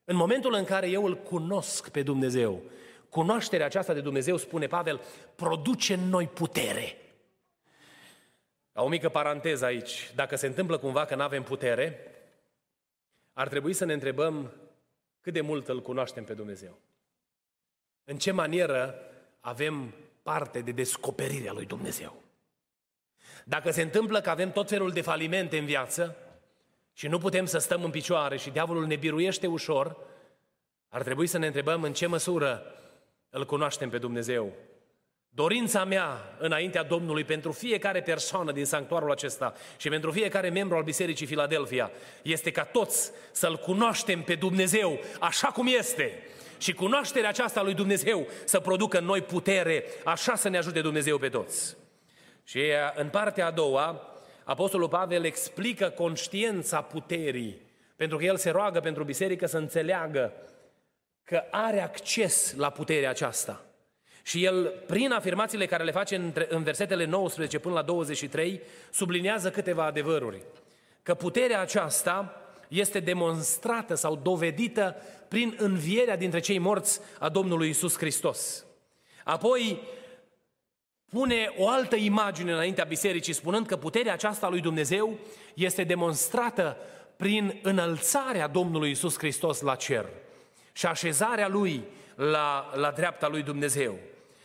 În 0.05 0.17
momentul 0.17 0.55
în 0.55 0.65
care 0.65 0.89
eu 0.89 1.05
îl 1.05 1.17
cunosc 1.17 1.89
pe 1.89 2.03
Dumnezeu, 2.03 2.63
cunoașterea 3.09 3.67
aceasta 3.67 3.93
de 3.93 4.01
Dumnezeu, 4.01 4.37
spune 4.37 4.67
Pavel, 4.67 5.01
produce 5.35 5.95
în 5.95 6.09
noi 6.09 6.27
putere. 6.27 6.97
La 8.73 8.83
o 8.83 8.89
mică 8.89 9.09
paranteză 9.09 9.65
aici, 9.65 10.13
dacă 10.15 10.37
se 10.37 10.47
întâmplă 10.47 10.79
cumva 10.79 11.05
că 11.05 11.15
nu 11.15 11.23
avem 11.23 11.43
putere, 11.43 12.01
ar 13.33 13.49
trebui 13.49 13.73
să 13.73 13.85
ne 13.85 13.93
întrebăm 13.93 14.53
cât 15.21 15.33
de 15.33 15.41
mult 15.41 15.69
îl 15.69 15.83
cunoaștem 15.83 16.25
pe 16.25 16.35
Dumnezeu. 16.35 16.79
În 18.05 18.19
ce 18.19 18.31
manieră 18.31 18.95
avem 19.41 19.95
parte 20.23 20.61
de 20.61 20.71
descoperirea 20.71 21.53
lui 21.53 21.67
Dumnezeu. 21.67 22.23
Dacă 23.45 23.71
se 23.71 23.83
întâmplă 23.83 24.21
că 24.21 24.31
avem 24.31 24.53
tot 24.53 24.69
felul 24.69 24.91
de 24.91 25.01
falimente 25.01 25.59
în 25.59 25.65
viață 25.65 26.17
și 26.99 27.09
nu 27.09 27.19
putem 27.19 27.47
să 27.47 27.59
stăm 27.59 27.85
în 27.85 27.91
picioare 27.91 28.37
și 28.37 28.51
diavolul 28.51 28.87
ne 28.87 28.97
biruiește 28.97 29.47
ușor, 29.47 29.97
ar 30.89 31.03
trebui 31.03 31.27
să 31.27 31.39
ne 31.39 31.47
întrebăm 31.47 31.83
în 31.83 31.93
ce 31.93 32.07
măsură 32.07 32.63
îl 33.31 33.47
cunoaștem 33.47 33.91
pe 33.91 33.99
Dumnezeu. 33.99 34.53
Dorința 35.29 35.85
mea 35.85 36.37
înaintea 36.39 36.83
Domnului 36.83 37.25
pentru 37.25 37.53
fiecare 37.53 38.03
persoană 38.03 38.53
din 38.53 38.65
sanctuarul 38.65 39.11
acesta 39.11 39.55
și 39.77 39.89
pentru 39.89 40.11
fiecare 40.11 40.49
membru 40.49 40.77
al 40.77 40.83
Bisericii 40.83 41.27
Filadelfia 41.27 41.91
este 42.23 42.51
ca 42.51 42.65
toți 42.65 43.11
să-L 43.33 43.57
cunoaștem 43.57 44.23
pe 44.23 44.35
Dumnezeu 44.35 45.01
așa 45.21 45.49
cum 45.49 45.67
este 45.67 46.23
și 46.59 46.73
cunoașterea 46.73 47.29
aceasta 47.29 47.63
lui 47.63 47.75
Dumnezeu 47.75 48.27
să 48.45 48.61
producă 48.61 48.99
în 48.99 49.05
noi 49.05 49.23
putere, 49.23 49.85
așa 50.05 50.35
să 50.35 50.49
ne 50.49 50.59
ajute 50.59 50.81
Dumnezeu 50.81 51.19
pe 51.19 51.29
toți. 51.29 51.77
Și 52.45 52.61
în 52.95 53.09
partea 53.09 53.47
a 53.47 53.51
doua, 53.51 54.16
Apostolul 54.47 54.89
Pavel 54.89 55.25
explică 55.25 55.89
conștiința 55.89 56.81
puterii, 56.81 57.61
pentru 57.97 58.17
că 58.17 58.25
el 58.25 58.37
se 58.37 58.51
roagă 58.51 58.81
pentru 58.81 59.05
biserică 59.05 59.47
să 59.47 59.57
înțeleagă 59.57 60.33
că 61.25 61.43
are 61.51 61.81
acces 61.81 62.55
la 62.57 62.71
puterea 62.71 63.11
aceasta. 63.11 63.65
Și 64.23 64.45
el, 64.45 64.73
prin 64.87 65.13
afirmațiile 65.13 65.67
care 65.67 65.85
le 65.85 65.91
face 65.91 66.33
în 66.49 66.63
versetele 66.63 67.05
19 67.05 67.59
până 67.59 67.75
la 67.75 67.83
23, 67.83 68.61
subliniază 68.91 69.51
câteva 69.51 69.85
adevăruri. 69.85 70.43
Că 71.03 71.15
puterea 71.15 71.61
aceasta 71.61 72.41
este 72.69 73.01
demonstrată 73.01 73.95
sau 73.95 74.17
dovedită 74.17 74.97
prin 75.29 75.55
învierea 75.59 76.17
dintre 76.17 76.41
cei 76.41 76.59
morți 76.59 77.01
a 77.19 77.29
Domnului 77.29 77.69
Isus 77.69 77.97
Hristos. 77.97 78.65
Apoi 79.25 79.81
pune 81.11 81.53
o 81.57 81.69
altă 81.69 81.97
imagine 81.97 82.53
înaintea 82.53 82.85
bisericii, 82.85 83.33
spunând 83.33 83.67
că 83.67 83.77
puterea 83.77 84.13
aceasta 84.13 84.47
a 84.47 84.49
lui 84.49 84.61
Dumnezeu 84.61 85.19
este 85.55 85.85
demonstrată 85.85 86.77
prin 87.17 87.59
înălțarea 87.63 88.49
Domnului 88.49 88.91
Isus 88.91 89.19
Hristos 89.19 89.61
la 89.61 89.75
cer 89.75 90.07
și 90.73 90.87
așezarea 90.87 91.49
Lui 91.49 91.85
la, 92.15 92.71
la 92.75 92.91
dreapta 92.91 93.29
Lui 93.29 93.43
Dumnezeu. 93.43 93.99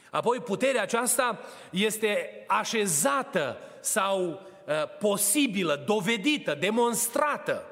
Apoi 0.09 0.39
puterea 0.39 0.81
aceasta 0.81 1.39
este 1.69 2.43
așezată 2.47 3.57
sau 3.79 4.21
uh, 4.65 4.73
posibilă, 4.99 5.83
dovedită, 5.85 6.57
demonstrată 6.59 7.65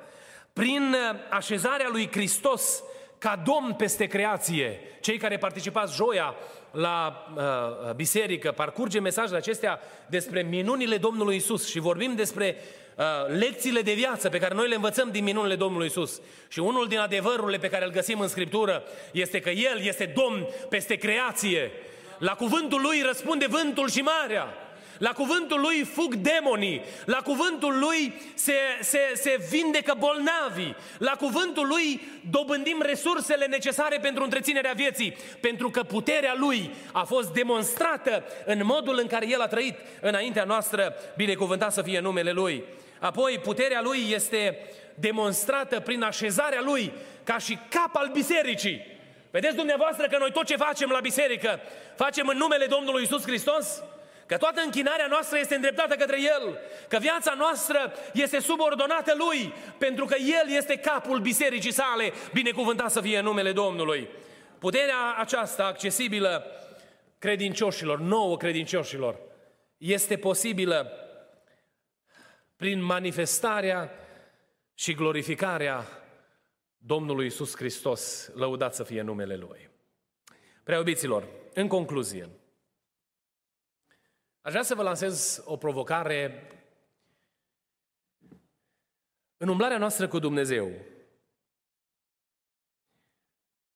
prin 0.53 0.93
uh, 0.93 1.19
așezarea 1.29 1.89
lui 1.91 2.09
Hristos 2.11 2.83
ca 3.17 3.41
Domn 3.45 3.73
peste 3.73 4.05
creație. 4.05 4.79
Cei 4.99 5.17
care 5.17 5.37
participați 5.37 5.95
joia 5.95 6.35
la 6.71 7.25
uh, 7.35 7.93
biserică, 7.93 8.51
parcurge 8.51 8.99
mesajele 8.99 9.37
acestea 9.37 9.79
despre 10.05 10.41
minunile 10.41 10.97
Domnului 10.97 11.35
Isus 11.35 11.69
și 11.69 11.79
vorbim 11.79 12.15
despre 12.15 12.55
uh, 12.95 13.05
lecțiile 13.37 13.81
de 13.81 13.93
viață 13.93 14.29
pe 14.29 14.39
care 14.39 14.53
noi 14.53 14.67
le 14.67 14.75
învățăm 14.75 15.09
din 15.11 15.23
minunile 15.23 15.55
Domnului 15.55 15.87
Isus. 15.87 16.21
Și 16.47 16.59
unul 16.59 16.87
din 16.87 16.97
adevărurile 16.97 17.57
pe 17.57 17.69
care 17.69 17.85
îl 17.85 17.91
găsim 17.91 18.19
în 18.19 18.27
Scriptură 18.27 18.83
este 19.11 19.39
că 19.39 19.49
El 19.49 19.79
este 19.81 20.13
Domn 20.15 20.47
peste 20.69 20.95
creație. 20.95 21.71
La 22.17 22.33
cuvântul 22.33 22.81
Lui 22.81 23.01
răspunde 23.01 23.47
vântul 23.47 23.89
și 23.89 24.01
marea. 24.01 24.53
La 24.99 25.11
cuvântul 25.11 25.59
lui 25.59 25.83
fug 25.83 26.15
demonii, 26.15 26.81
la 27.05 27.17
cuvântul 27.17 27.79
lui 27.79 28.13
se, 28.33 28.53
se, 28.81 28.99
se 29.13 29.39
vindecă 29.49 29.95
bolnavii, 29.97 30.75
la 30.97 31.11
cuvântul 31.11 31.67
lui 31.67 32.01
dobândim 32.29 32.81
resursele 32.81 33.45
necesare 33.45 33.97
pentru 34.01 34.23
întreținerea 34.23 34.73
vieții, 34.75 35.17
pentru 35.39 35.69
că 35.69 35.83
puterea 35.83 36.35
lui 36.37 36.71
a 36.91 37.03
fost 37.03 37.33
demonstrată 37.33 38.23
în 38.45 38.61
modul 38.63 38.97
în 39.01 39.07
care 39.07 39.29
el 39.29 39.41
a 39.41 39.47
trăit 39.47 39.75
înaintea 40.01 40.43
noastră, 40.43 40.95
binecuvântat 41.15 41.73
să 41.73 41.81
fie 41.81 41.99
numele 41.99 42.31
lui. 42.31 42.63
Apoi, 42.99 43.39
puterea 43.43 43.81
lui 43.81 43.99
este 44.11 44.57
demonstrată 44.95 45.79
prin 45.79 46.03
așezarea 46.03 46.61
lui 46.61 46.91
ca 47.23 47.37
și 47.37 47.57
cap 47.69 47.95
al 47.95 48.09
bisericii. 48.13 48.85
Vedeți 49.31 49.55
dumneavoastră 49.55 50.07
că 50.07 50.17
noi 50.17 50.31
tot 50.31 50.45
ce 50.45 50.55
facem 50.55 50.89
la 50.89 50.99
biserică, 50.99 51.59
facem 51.95 52.27
în 52.27 52.37
numele 52.37 52.65
Domnului 52.65 53.03
Isus 53.03 53.23
Hristos? 53.23 53.83
Că 54.29 54.37
toată 54.37 54.61
închinarea 54.61 55.07
noastră 55.07 55.37
este 55.37 55.55
îndreptată 55.55 55.95
către 55.95 56.17
El, 56.21 56.59
că 56.87 56.97
viața 56.97 57.33
noastră 57.33 57.93
este 58.13 58.39
subordonată 58.39 59.13
Lui, 59.17 59.53
pentru 59.77 60.05
că 60.05 60.15
El 60.15 60.55
este 60.55 60.77
capul 60.77 61.19
bisericii 61.19 61.71
sale, 61.71 62.11
binecuvântat 62.33 62.91
să 62.91 63.01
fie 63.01 63.19
numele 63.19 63.51
Domnului. 63.51 64.09
Puterea 64.59 65.15
aceasta 65.17 65.65
accesibilă 65.65 66.45
credincioșilor, 67.19 67.99
nouă 67.99 68.37
credincioșilor, 68.37 69.19
este 69.77 70.17
posibilă 70.17 70.91
prin 72.55 72.83
manifestarea 72.83 73.91
și 74.73 74.93
glorificarea 74.93 75.85
Domnului 76.77 77.25
Isus 77.25 77.55
Hristos, 77.55 78.31
lăudat 78.33 78.75
să 78.75 78.83
fie 78.83 79.01
numele 79.01 79.35
Lui. 79.35 79.69
Preobiților, 80.63 81.27
în 81.53 81.67
concluzie, 81.67 82.29
Aș 84.41 84.51
vrea 84.51 84.63
să 84.63 84.75
vă 84.75 84.83
lansez 84.83 85.41
o 85.45 85.57
provocare 85.57 86.47
în 89.37 89.47
umblarea 89.47 89.77
noastră 89.77 90.07
cu 90.07 90.19
Dumnezeu. 90.19 90.71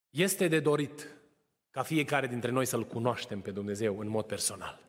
Este 0.09 0.47
de 0.47 0.59
dorit 0.59 1.15
ca 1.69 1.83
fiecare 1.83 2.27
dintre 2.27 2.51
noi 2.51 2.65
să-L 2.65 2.85
cunoaștem 2.85 3.41
pe 3.41 3.51
Dumnezeu 3.51 3.99
în 3.99 4.07
mod 4.07 4.25
personal. 4.25 4.79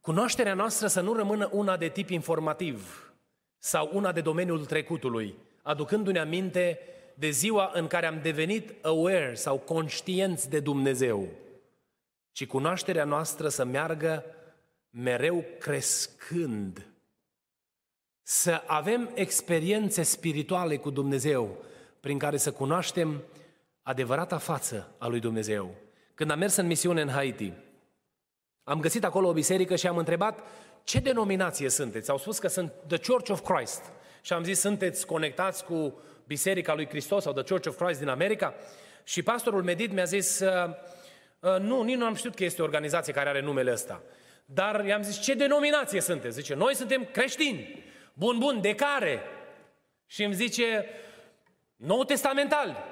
Cunoașterea 0.00 0.54
noastră 0.54 0.86
să 0.86 1.00
nu 1.00 1.14
rămână 1.14 1.48
una 1.52 1.76
de 1.76 1.88
tip 1.88 2.10
informativ 2.10 3.10
sau 3.58 3.90
una 3.92 4.12
de 4.12 4.20
domeniul 4.20 4.66
trecutului, 4.66 5.34
aducându-ne 5.62 6.18
aminte 6.18 6.78
de 7.14 7.30
ziua 7.30 7.70
în 7.74 7.86
care 7.86 8.06
am 8.06 8.20
devenit 8.22 8.84
aware 8.84 9.34
sau 9.34 9.58
conștienți 9.58 10.50
de 10.50 10.60
Dumnezeu 10.60 11.28
ci 12.36 12.46
cunoașterea 12.46 13.04
noastră 13.04 13.48
să 13.48 13.64
meargă 13.64 14.24
mereu 14.90 15.44
crescând. 15.58 16.86
Să 18.22 18.62
avem 18.66 19.10
experiențe 19.14 20.02
spirituale 20.02 20.76
cu 20.76 20.90
Dumnezeu, 20.90 21.64
prin 22.00 22.18
care 22.18 22.36
să 22.36 22.52
cunoaștem 22.52 23.22
adevărata 23.82 24.38
față 24.38 24.94
a 24.98 25.06
lui 25.06 25.20
Dumnezeu. 25.20 25.74
Când 26.14 26.30
am 26.30 26.38
mers 26.38 26.56
în 26.56 26.66
misiune 26.66 27.00
în 27.00 27.08
Haiti, 27.08 27.52
am 28.64 28.80
găsit 28.80 29.04
acolo 29.04 29.28
o 29.28 29.32
biserică 29.32 29.76
și 29.76 29.86
am 29.86 29.96
întrebat 29.96 30.38
ce 30.84 30.98
denominație 30.98 31.68
sunteți. 31.68 32.10
Au 32.10 32.18
spus 32.18 32.38
că 32.38 32.48
sunt 32.48 32.72
The 32.86 32.98
Church 32.98 33.30
of 33.30 33.40
Christ. 33.40 33.82
Și 34.20 34.32
am 34.32 34.44
zis, 34.44 34.60
sunteți 34.60 35.06
conectați 35.06 35.64
cu 35.64 36.00
Biserica 36.26 36.74
lui 36.74 36.88
Hristos 36.88 37.22
sau 37.22 37.32
The 37.32 37.44
Church 37.44 37.68
of 37.68 37.82
Christ 37.82 37.98
din 37.98 38.08
America? 38.08 38.54
Și 39.04 39.22
pastorul 39.22 39.62
Medit 39.62 39.92
mi-a 39.92 40.04
zis, 40.04 40.42
Uh, 41.46 41.60
nu, 41.60 41.82
nici 41.82 41.96
nu 41.96 42.04
am 42.04 42.14
știut 42.14 42.34
că 42.34 42.44
este 42.44 42.60
o 42.60 42.64
organizație 42.64 43.12
care 43.12 43.28
are 43.28 43.40
numele 43.40 43.72
ăsta. 43.72 44.02
Dar 44.44 44.84
i-am 44.84 45.02
zis, 45.02 45.20
ce 45.20 45.34
denominație 45.34 46.00
sunteți? 46.00 46.34
Zice, 46.34 46.54
noi 46.54 46.74
suntem 46.74 47.08
creștini. 47.12 47.84
Bun, 48.12 48.38
bun, 48.38 48.60
de 48.60 48.74
care? 48.74 49.22
Și 50.06 50.24
îmi 50.24 50.34
zice, 50.34 50.86
nou 51.76 52.04
testamental. 52.04 52.84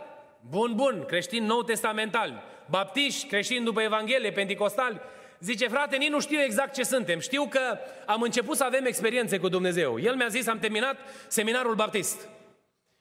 Bun, 0.49 0.75
bun, 0.75 1.05
creștini 1.07 1.47
nou 1.47 1.63
testamental. 1.63 2.43
Baptiști, 2.71 3.27
creștini 3.27 3.65
după 3.65 3.83
Evanghelie, 3.83 4.33
pentecostali. 4.33 5.01
Zice, 5.41 5.69
frate, 5.69 5.97
nici 5.97 6.09
nu 6.09 6.21
știu 6.21 6.41
exact 6.41 6.75
ce 6.75 6.83
suntem. 6.83 7.19
Știu 7.19 7.47
că 7.47 7.79
am 8.07 8.23
început 8.23 8.57
să 8.57 8.65
avem 8.65 8.85
experiențe 8.85 9.39
cu 9.39 9.49
Dumnezeu. 9.49 10.01
El 10.01 10.15
mi-a 10.15 10.29
zis, 10.29 10.47
am 10.47 10.59
terminat 10.59 10.97
seminarul 11.29 11.75
baptist. 11.75 12.29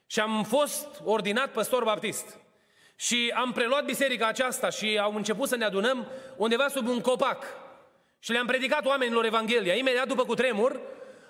Și 0.06 0.20
am 0.20 0.44
fost 0.44 1.02
ordinat 1.04 1.52
păstor 1.52 1.84
baptist. 1.84 2.43
Și 2.96 3.34
am 3.36 3.52
preluat 3.52 3.86
biserica 3.86 4.28
aceasta 4.28 4.70
și 4.70 5.00
au 5.02 5.16
început 5.16 5.48
să 5.48 5.56
ne 5.56 5.66
adunăm 5.66 6.08
undeva 6.38 6.68
sub 6.68 6.88
un 6.88 7.02
copac. 7.02 7.46
Și 8.20 8.32
le-am 8.32 8.46
predicat 8.46 8.86
oamenilor 8.86 9.26
Evanghelia. 9.26 9.74
Imediat 9.74 10.08
după 10.08 10.24
cutremur 10.24 10.80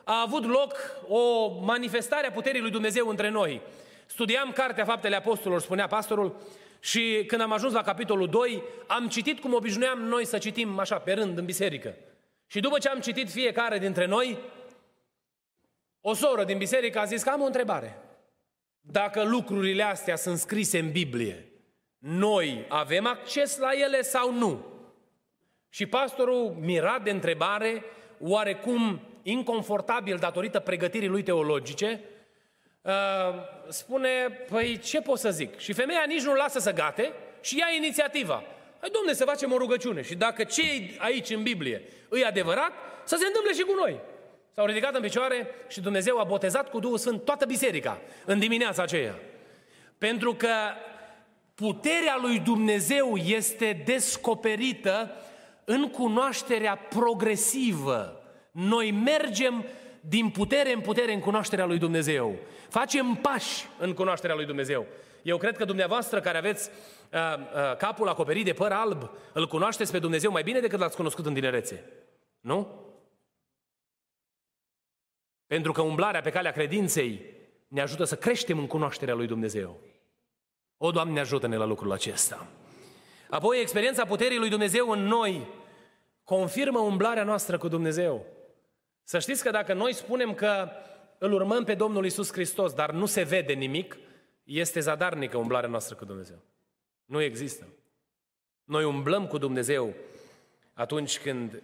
a 0.03 0.21
avut 0.21 0.45
loc 0.45 0.75
o 1.07 1.49
manifestare 1.61 2.27
a 2.27 2.31
puterii 2.31 2.61
lui 2.61 2.71
Dumnezeu 2.71 3.07
între 3.07 3.29
noi. 3.29 3.61
Studiam 4.05 4.51
Cartea 4.51 4.85
Faptele 4.85 5.15
Apostolilor, 5.15 5.61
spunea 5.61 5.87
pastorul, 5.87 6.35
Și 6.79 7.23
când 7.27 7.41
am 7.41 7.51
ajuns 7.51 7.73
la 7.73 7.81
capitolul 7.81 8.27
2, 8.27 8.63
am 8.87 9.07
citit 9.07 9.39
cum 9.39 9.53
obișnuiam 9.53 9.99
noi 9.99 10.25
să 10.25 10.37
citim 10.37 10.79
așa, 10.79 10.99
pe 10.99 11.13
rând, 11.13 11.37
în 11.37 11.45
biserică. 11.45 11.95
Și 12.47 12.59
după 12.59 12.77
ce 12.77 12.89
am 12.89 12.99
citit 12.99 13.29
fiecare 13.29 13.77
dintre 13.79 14.05
noi, 14.05 14.37
o 16.01 16.13
soră 16.13 16.43
din 16.43 16.57
biserică 16.57 16.99
a 16.99 17.05
zis 17.05 17.23
că 17.23 17.29
am 17.29 17.41
o 17.41 17.45
întrebare. 17.45 17.97
Dacă 18.81 19.23
lucrurile 19.23 19.83
astea 19.83 20.15
sunt 20.15 20.37
scrise 20.37 20.79
în 20.79 20.91
Biblie, 20.91 21.52
noi 22.05 22.65
avem 22.67 23.05
acces 23.05 23.57
la 23.57 23.71
ele 23.71 24.01
sau 24.01 24.33
nu? 24.33 24.65
Și 25.69 25.85
pastorul, 25.85 26.55
mirat 26.59 27.03
de 27.03 27.09
întrebare, 27.09 27.83
oarecum 28.19 29.01
inconfortabil 29.21 30.17
datorită 30.17 30.59
pregătirii 30.59 31.07
lui 31.07 31.23
teologice, 31.23 32.01
uh, 32.81 32.91
spune, 33.67 34.09
păi 34.49 34.79
ce 34.79 35.01
pot 35.01 35.19
să 35.19 35.29
zic? 35.29 35.57
Și 35.57 35.73
femeia 35.73 36.03
nici 36.07 36.23
nu 36.23 36.33
lasă 36.33 36.59
să 36.59 36.73
gate 36.73 37.13
și 37.41 37.57
ia 37.57 37.67
inițiativa. 37.77 38.43
Hai, 38.79 38.89
domne, 38.89 39.13
să 39.13 39.25
facem 39.25 39.51
o 39.51 39.57
rugăciune 39.57 40.01
și 40.01 40.15
dacă 40.15 40.43
ce 40.43 40.61
e 40.61 40.95
aici 40.97 41.29
în 41.29 41.43
Biblie 41.43 41.81
îi 42.09 42.25
adevărat, 42.25 42.71
să 43.03 43.15
se 43.15 43.25
întâmple 43.25 43.53
și 43.53 43.61
cu 43.61 43.73
noi. 43.73 43.99
S-au 44.53 44.65
ridicat 44.65 44.95
în 44.95 45.01
picioare 45.01 45.47
și 45.67 45.81
Dumnezeu 45.81 46.19
a 46.19 46.23
botezat 46.23 46.69
cu 46.69 46.79
Duhul 46.79 46.97
Sfânt 46.97 47.25
toată 47.25 47.45
biserica 47.45 48.01
în 48.25 48.39
dimineața 48.39 48.83
aceea. 48.83 49.19
Pentru 49.97 50.33
că 50.33 50.49
puterea 51.55 52.17
lui 52.21 52.39
Dumnezeu 52.39 53.15
este 53.15 53.81
descoperită 53.85 55.11
în 55.65 55.89
cunoașterea 55.89 56.75
progresivă. 56.75 58.21
Noi 58.51 58.91
mergem 58.91 59.65
din 59.99 60.29
putere 60.29 60.73
în 60.73 60.81
putere 60.81 61.13
în 61.13 61.19
cunoașterea 61.19 61.65
lui 61.65 61.77
Dumnezeu. 61.77 62.35
Facem 62.69 63.15
pași 63.15 63.65
în 63.79 63.93
cunoașterea 63.93 64.35
lui 64.35 64.45
Dumnezeu. 64.45 64.85
Eu 65.21 65.37
cred 65.37 65.57
că 65.57 65.65
dumneavoastră 65.65 66.21
care 66.21 66.37
aveți 66.37 66.69
uh, 67.11 67.19
uh, 67.19 67.77
capul 67.77 68.07
acoperit 68.07 68.45
de 68.45 68.53
păr 68.53 68.71
alb, 68.71 69.09
îl 69.33 69.47
cunoașteți 69.47 69.91
pe 69.91 69.99
Dumnezeu 69.99 70.31
mai 70.31 70.43
bine 70.43 70.59
decât 70.59 70.79
l-ați 70.79 70.95
cunoscut 70.95 71.25
în 71.25 71.33
tinerețe. 71.33 71.91
Nu? 72.39 72.67
Pentru 75.47 75.71
că 75.71 75.81
umblarea 75.81 76.21
pe 76.21 76.29
calea 76.29 76.51
credinței 76.51 77.21
ne 77.67 77.81
ajută 77.81 78.03
să 78.03 78.15
creștem 78.15 78.57
în 78.57 78.67
cunoașterea 78.67 79.13
lui 79.13 79.27
Dumnezeu. 79.27 79.79
O, 80.85 80.91
Doamne, 80.91 81.19
ajută-ne 81.19 81.57
la 81.57 81.65
lucrul 81.65 81.91
acesta. 81.91 82.47
Apoi, 83.29 83.59
experiența 83.61 84.05
puterii 84.05 84.37
lui 84.37 84.49
Dumnezeu 84.49 84.89
în 84.89 85.03
noi 85.03 85.47
confirmă 86.23 86.79
umblarea 86.79 87.23
noastră 87.23 87.57
cu 87.57 87.67
Dumnezeu. 87.67 88.25
Să 89.03 89.19
știți 89.19 89.43
că 89.43 89.49
dacă 89.49 89.73
noi 89.73 89.93
spunem 89.93 90.33
că 90.33 90.69
îl 91.17 91.33
urmăm 91.33 91.63
pe 91.63 91.73
Domnul 91.73 92.05
Isus 92.05 92.31
Hristos, 92.31 92.73
dar 92.73 92.91
nu 92.91 93.05
se 93.05 93.23
vede 93.23 93.53
nimic, 93.53 93.97
este 94.43 94.79
zadarnică 94.79 95.37
umblarea 95.37 95.69
noastră 95.69 95.95
cu 95.95 96.05
Dumnezeu. 96.05 96.37
Nu 97.05 97.21
există. 97.21 97.67
Noi 98.63 98.83
umblăm 98.83 99.27
cu 99.27 99.37
Dumnezeu 99.37 99.93
atunci 100.73 101.19
când 101.19 101.63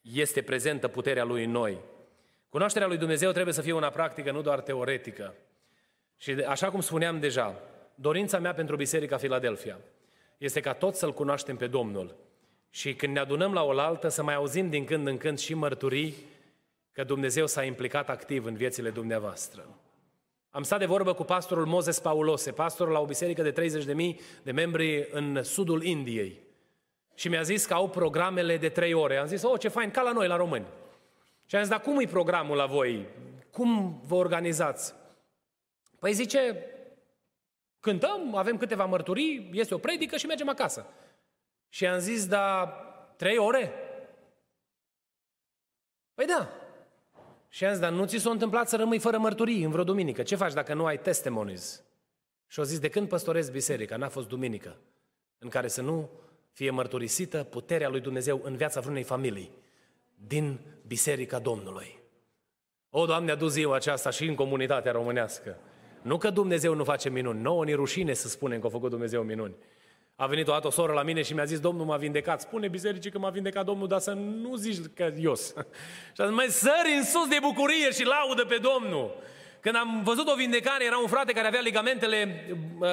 este 0.00 0.42
prezentă 0.42 0.88
puterea 0.88 1.24
Lui 1.24 1.44
în 1.44 1.50
noi. 1.50 1.78
Cunoașterea 2.48 2.88
Lui 2.88 2.98
Dumnezeu 2.98 3.32
trebuie 3.32 3.54
să 3.54 3.62
fie 3.62 3.72
una 3.72 3.90
practică, 3.90 4.30
nu 4.30 4.42
doar 4.42 4.60
teoretică. 4.60 5.34
Și 6.16 6.30
așa 6.30 6.70
cum 6.70 6.80
spuneam 6.80 7.20
deja, 7.20 7.62
dorința 8.00 8.38
mea 8.38 8.54
pentru 8.54 8.76
Biserica 8.76 9.16
Filadelfia 9.16 9.78
este 10.38 10.60
ca 10.60 10.72
toți 10.72 10.98
să-L 10.98 11.12
cunoaștem 11.12 11.56
pe 11.56 11.66
Domnul. 11.66 12.16
Și 12.70 12.94
când 12.94 13.12
ne 13.12 13.18
adunăm 13.20 13.52
la 13.52 13.62
oaltă, 13.62 14.08
să 14.08 14.22
mai 14.22 14.34
auzim 14.34 14.68
din 14.68 14.84
când 14.84 15.06
în 15.06 15.16
când 15.16 15.38
și 15.38 15.54
mărturii 15.54 16.14
că 16.92 17.04
Dumnezeu 17.04 17.46
s-a 17.46 17.64
implicat 17.64 18.08
activ 18.08 18.44
în 18.44 18.54
viețile 18.54 18.90
dumneavoastră. 18.90 19.66
Am 20.50 20.62
stat 20.62 20.78
de 20.78 20.86
vorbă 20.86 21.12
cu 21.12 21.24
pastorul 21.24 21.66
Moses 21.66 21.98
Paulose, 21.98 22.50
pastorul 22.50 22.92
la 22.92 23.00
o 23.00 23.04
biserică 23.04 23.42
de 23.42 23.52
30.000 24.12 24.42
de 24.42 24.52
membri 24.52 25.08
în 25.10 25.42
sudul 25.42 25.82
Indiei. 25.82 26.38
Și 27.14 27.28
mi-a 27.28 27.42
zis 27.42 27.66
că 27.66 27.74
au 27.74 27.88
programele 27.88 28.56
de 28.56 28.68
trei 28.68 28.92
ore. 28.92 29.16
Am 29.16 29.26
zis, 29.26 29.42
oh, 29.42 29.60
ce 29.60 29.68
fain, 29.68 29.90
ca 29.90 30.02
la 30.02 30.12
noi, 30.12 30.26
la 30.26 30.36
români. 30.36 30.66
Și 31.46 31.56
am 31.56 31.62
zis, 31.62 31.70
dar 31.70 31.80
cum 31.80 32.00
e 32.00 32.06
programul 32.06 32.56
la 32.56 32.66
voi? 32.66 33.06
Cum 33.50 34.00
vă 34.06 34.14
organizați? 34.14 34.94
Păi 35.98 36.12
zice, 36.12 36.64
cântăm, 37.80 38.34
avem 38.34 38.56
câteva 38.56 38.84
mărturii, 38.84 39.50
este 39.52 39.74
o 39.74 39.78
predică 39.78 40.16
și 40.16 40.26
mergem 40.26 40.48
acasă. 40.48 40.86
Și 41.68 41.86
am 41.86 41.98
zis, 41.98 42.26
da, 42.26 42.66
trei 43.16 43.38
ore? 43.38 43.72
Păi 46.14 46.26
da. 46.26 46.50
Și 47.48 47.64
am 47.64 47.70
zis, 47.70 47.80
dar 47.80 47.92
nu 47.92 48.06
ți 48.06 48.16
s-a 48.16 48.30
întâmplat 48.30 48.68
să 48.68 48.76
rămâi 48.76 48.98
fără 48.98 49.18
mărturii 49.18 49.62
în 49.62 49.70
vreo 49.70 49.84
duminică? 49.84 50.22
Ce 50.22 50.36
faci 50.36 50.52
dacă 50.52 50.74
nu 50.74 50.86
ai 50.86 50.98
testimonies? 50.98 51.82
Și 52.46 52.58
au 52.58 52.64
zis, 52.64 52.78
de 52.78 52.88
când 52.88 53.08
păstorezi 53.08 53.52
biserica? 53.52 53.96
N-a 53.96 54.08
fost 54.08 54.28
duminică 54.28 54.76
în 55.38 55.48
care 55.48 55.68
să 55.68 55.82
nu 55.82 56.10
fie 56.52 56.70
mărturisită 56.70 57.44
puterea 57.44 57.88
lui 57.88 58.00
Dumnezeu 58.00 58.40
în 58.42 58.56
viața 58.56 58.80
vreunei 58.80 59.02
familii 59.02 59.50
din 60.26 60.60
Biserica 60.86 61.38
Domnului. 61.38 61.98
O, 62.90 63.06
Doamne, 63.06 63.30
adu 63.30 63.46
ziua 63.46 63.74
aceasta 63.74 64.10
și 64.10 64.24
în 64.24 64.34
comunitatea 64.34 64.92
românească. 64.92 65.58
Nu 66.02 66.18
că 66.18 66.30
Dumnezeu 66.30 66.74
nu 66.74 66.84
face 66.84 67.08
minuni, 67.08 67.40
nouă 67.40 67.64
ni 67.64 67.72
rușine 67.72 68.12
să 68.12 68.28
spunem 68.28 68.60
că 68.60 68.66
a 68.66 68.70
făcut 68.70 68.90
Dumnezeu 68.90 69.22
minuni. 69.22 69.54
A 70.16 70.26
venit 70.26 70.48
o 70.48 70.52
dată 70.52 70.66
o 70.66 70.70
soră 70.70 70.92
la 70.92 71.02
mine 71.02 71.22
și 71.22 71.34
mi-a 71.34 71.44
zis, 71.44 71.60
Domnul 71.60 71.86
m-a 71.86 71.96
vindecat. 71.96 72.40
Spune 72.40 72.68
bisericii 72.68 73.10
că 73.10 73.18
m-a 73.18 73.30
vindecat 73.30 73.64
Domnul, 73.64 73.88
dar 73.88 73.98
să 73.98 74.12
nu 74.12 74.56
zici 74.56 74.86
că 74.94 75.12
ios. 75.16 75.46
și 76.14 76.20
a 76.20 76.26
zis, 76.26 76.34
mai 76.34 76.46
sări 76.46 76.94
în 76.96 77.04
sus 77.04 77.28
de 77.28 77.36
bucurie 77.40 77.90
și 77.90 78.04
laudă 78.04 78.44
pe 78.44 78.58
Domnul. 78.62 79.14
Când 79.60 79.76
am 79.76 80.02
văzut 80.04 80.28
o 80.28 80.34
vindecare, 80.34 80.84
era 80.84 80.98
un 80.98 81.08
frate 81.08 81.32
care 81.32 81.46
avea 81.46 81.60
ligamentele 81.60 82.46
uh, 82.78 82.88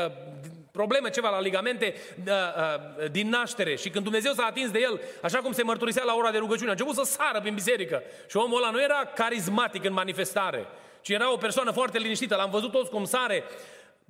probleme 0.71 1.09
ceva 1.09 1.29
la 1.29 1.39
ligamente 1.39 1.93
uh, 2.27 2.33
uh, 2.33 3.11
din 3.11 3.29
naștere 3.29 3.75
și 3.75 3.89
când 3.89 4.03
Dumnezeu 4.03 4.33
s-a 4.33 4.45
atins 4.45 4.71
de 4.71 4.79
el, 4.79 5.01
așa 5.21 5.37
cum 5.37 5.51
se 5.51 5.63
mărturisea 5.63 6.03
la 6.03 6.15
ora 6.15 6.31
de 6.31 6.37
rugăciune, 6.37 6.69
a 6.69 6.71
început 6.71 6.95
să 6.95 7.03
sară 7.03 7.39
prin 7.39 7.53
biserică 7.53 8.03
și 8.29 8.37
omul 8.37 8.57
ăla 8.57 8.71
nu 8.71 8.81
era 8.81 9.11
carismatic 9.15 9.83
în 9.83 9.93
manifestare, 9.93 10.65
ci 11.07 11.11
era 11.11 11.33
o 11.33 11.37
persoană 11.37 11.71
foarte 11.71 11.97
liniștită, 11.97 12.35
l-am 12.35 12.49
văzut 12.49 12.71
toți 12.71 12.89
cum 12.89 13.03
sare. 13.03 13.43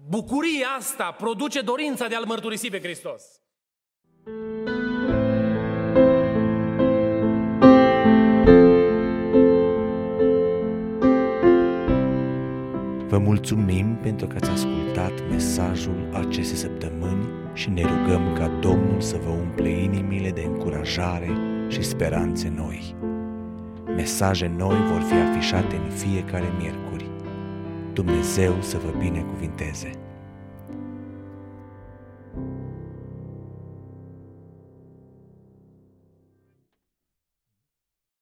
Bucuria 0.09 0.67
asta 0.77 1.11
produce 1.11 1.61
dorința 1.61 2.07
de 2.07 2.15
a-L 2.15 2.25
mărturisi 2.25 2.69
pe 2.69 2.79
Hristos. 2.79 3.23
Vă 13.07 13.17
mulțumim 13.17 13.99
pentru 14.01 14.27
că 14.27 14.35
ați 14.41 14.49
ascultat 14.49 15.29
mesajul 15.29 16.09
acestei 16.13 16.57
săptămâni 16.57 17.27
și 17.53 17.69
ne 17.69 17.81
rugăm 17.81 18.33
ca 18.33 18.47
Domnul 18.47 19.01
să 19.01 19.17
vă 19.17 19.29
umple 19.29 19.69
inimile 19.69 20.31
de 20.31 20.41
încurajare 20.41 21.37
și 21.69 21.81
speranțe 21.81 22.53
noi. 22.55 22.95
Mesaje 23.97 24.47
noi 24.57 24.75
vor 24.91 25.01
fi 25.01 25.13
afișate 25.13 25.75
în 25.75 25.89
fiecare 25.89 26.45
miercuri. 26.59 27.09
Dumnezeu 27.93 28.61
să 28.61 28.77
vă 28.77 28.99
binecuvinteze! 28.99 30.06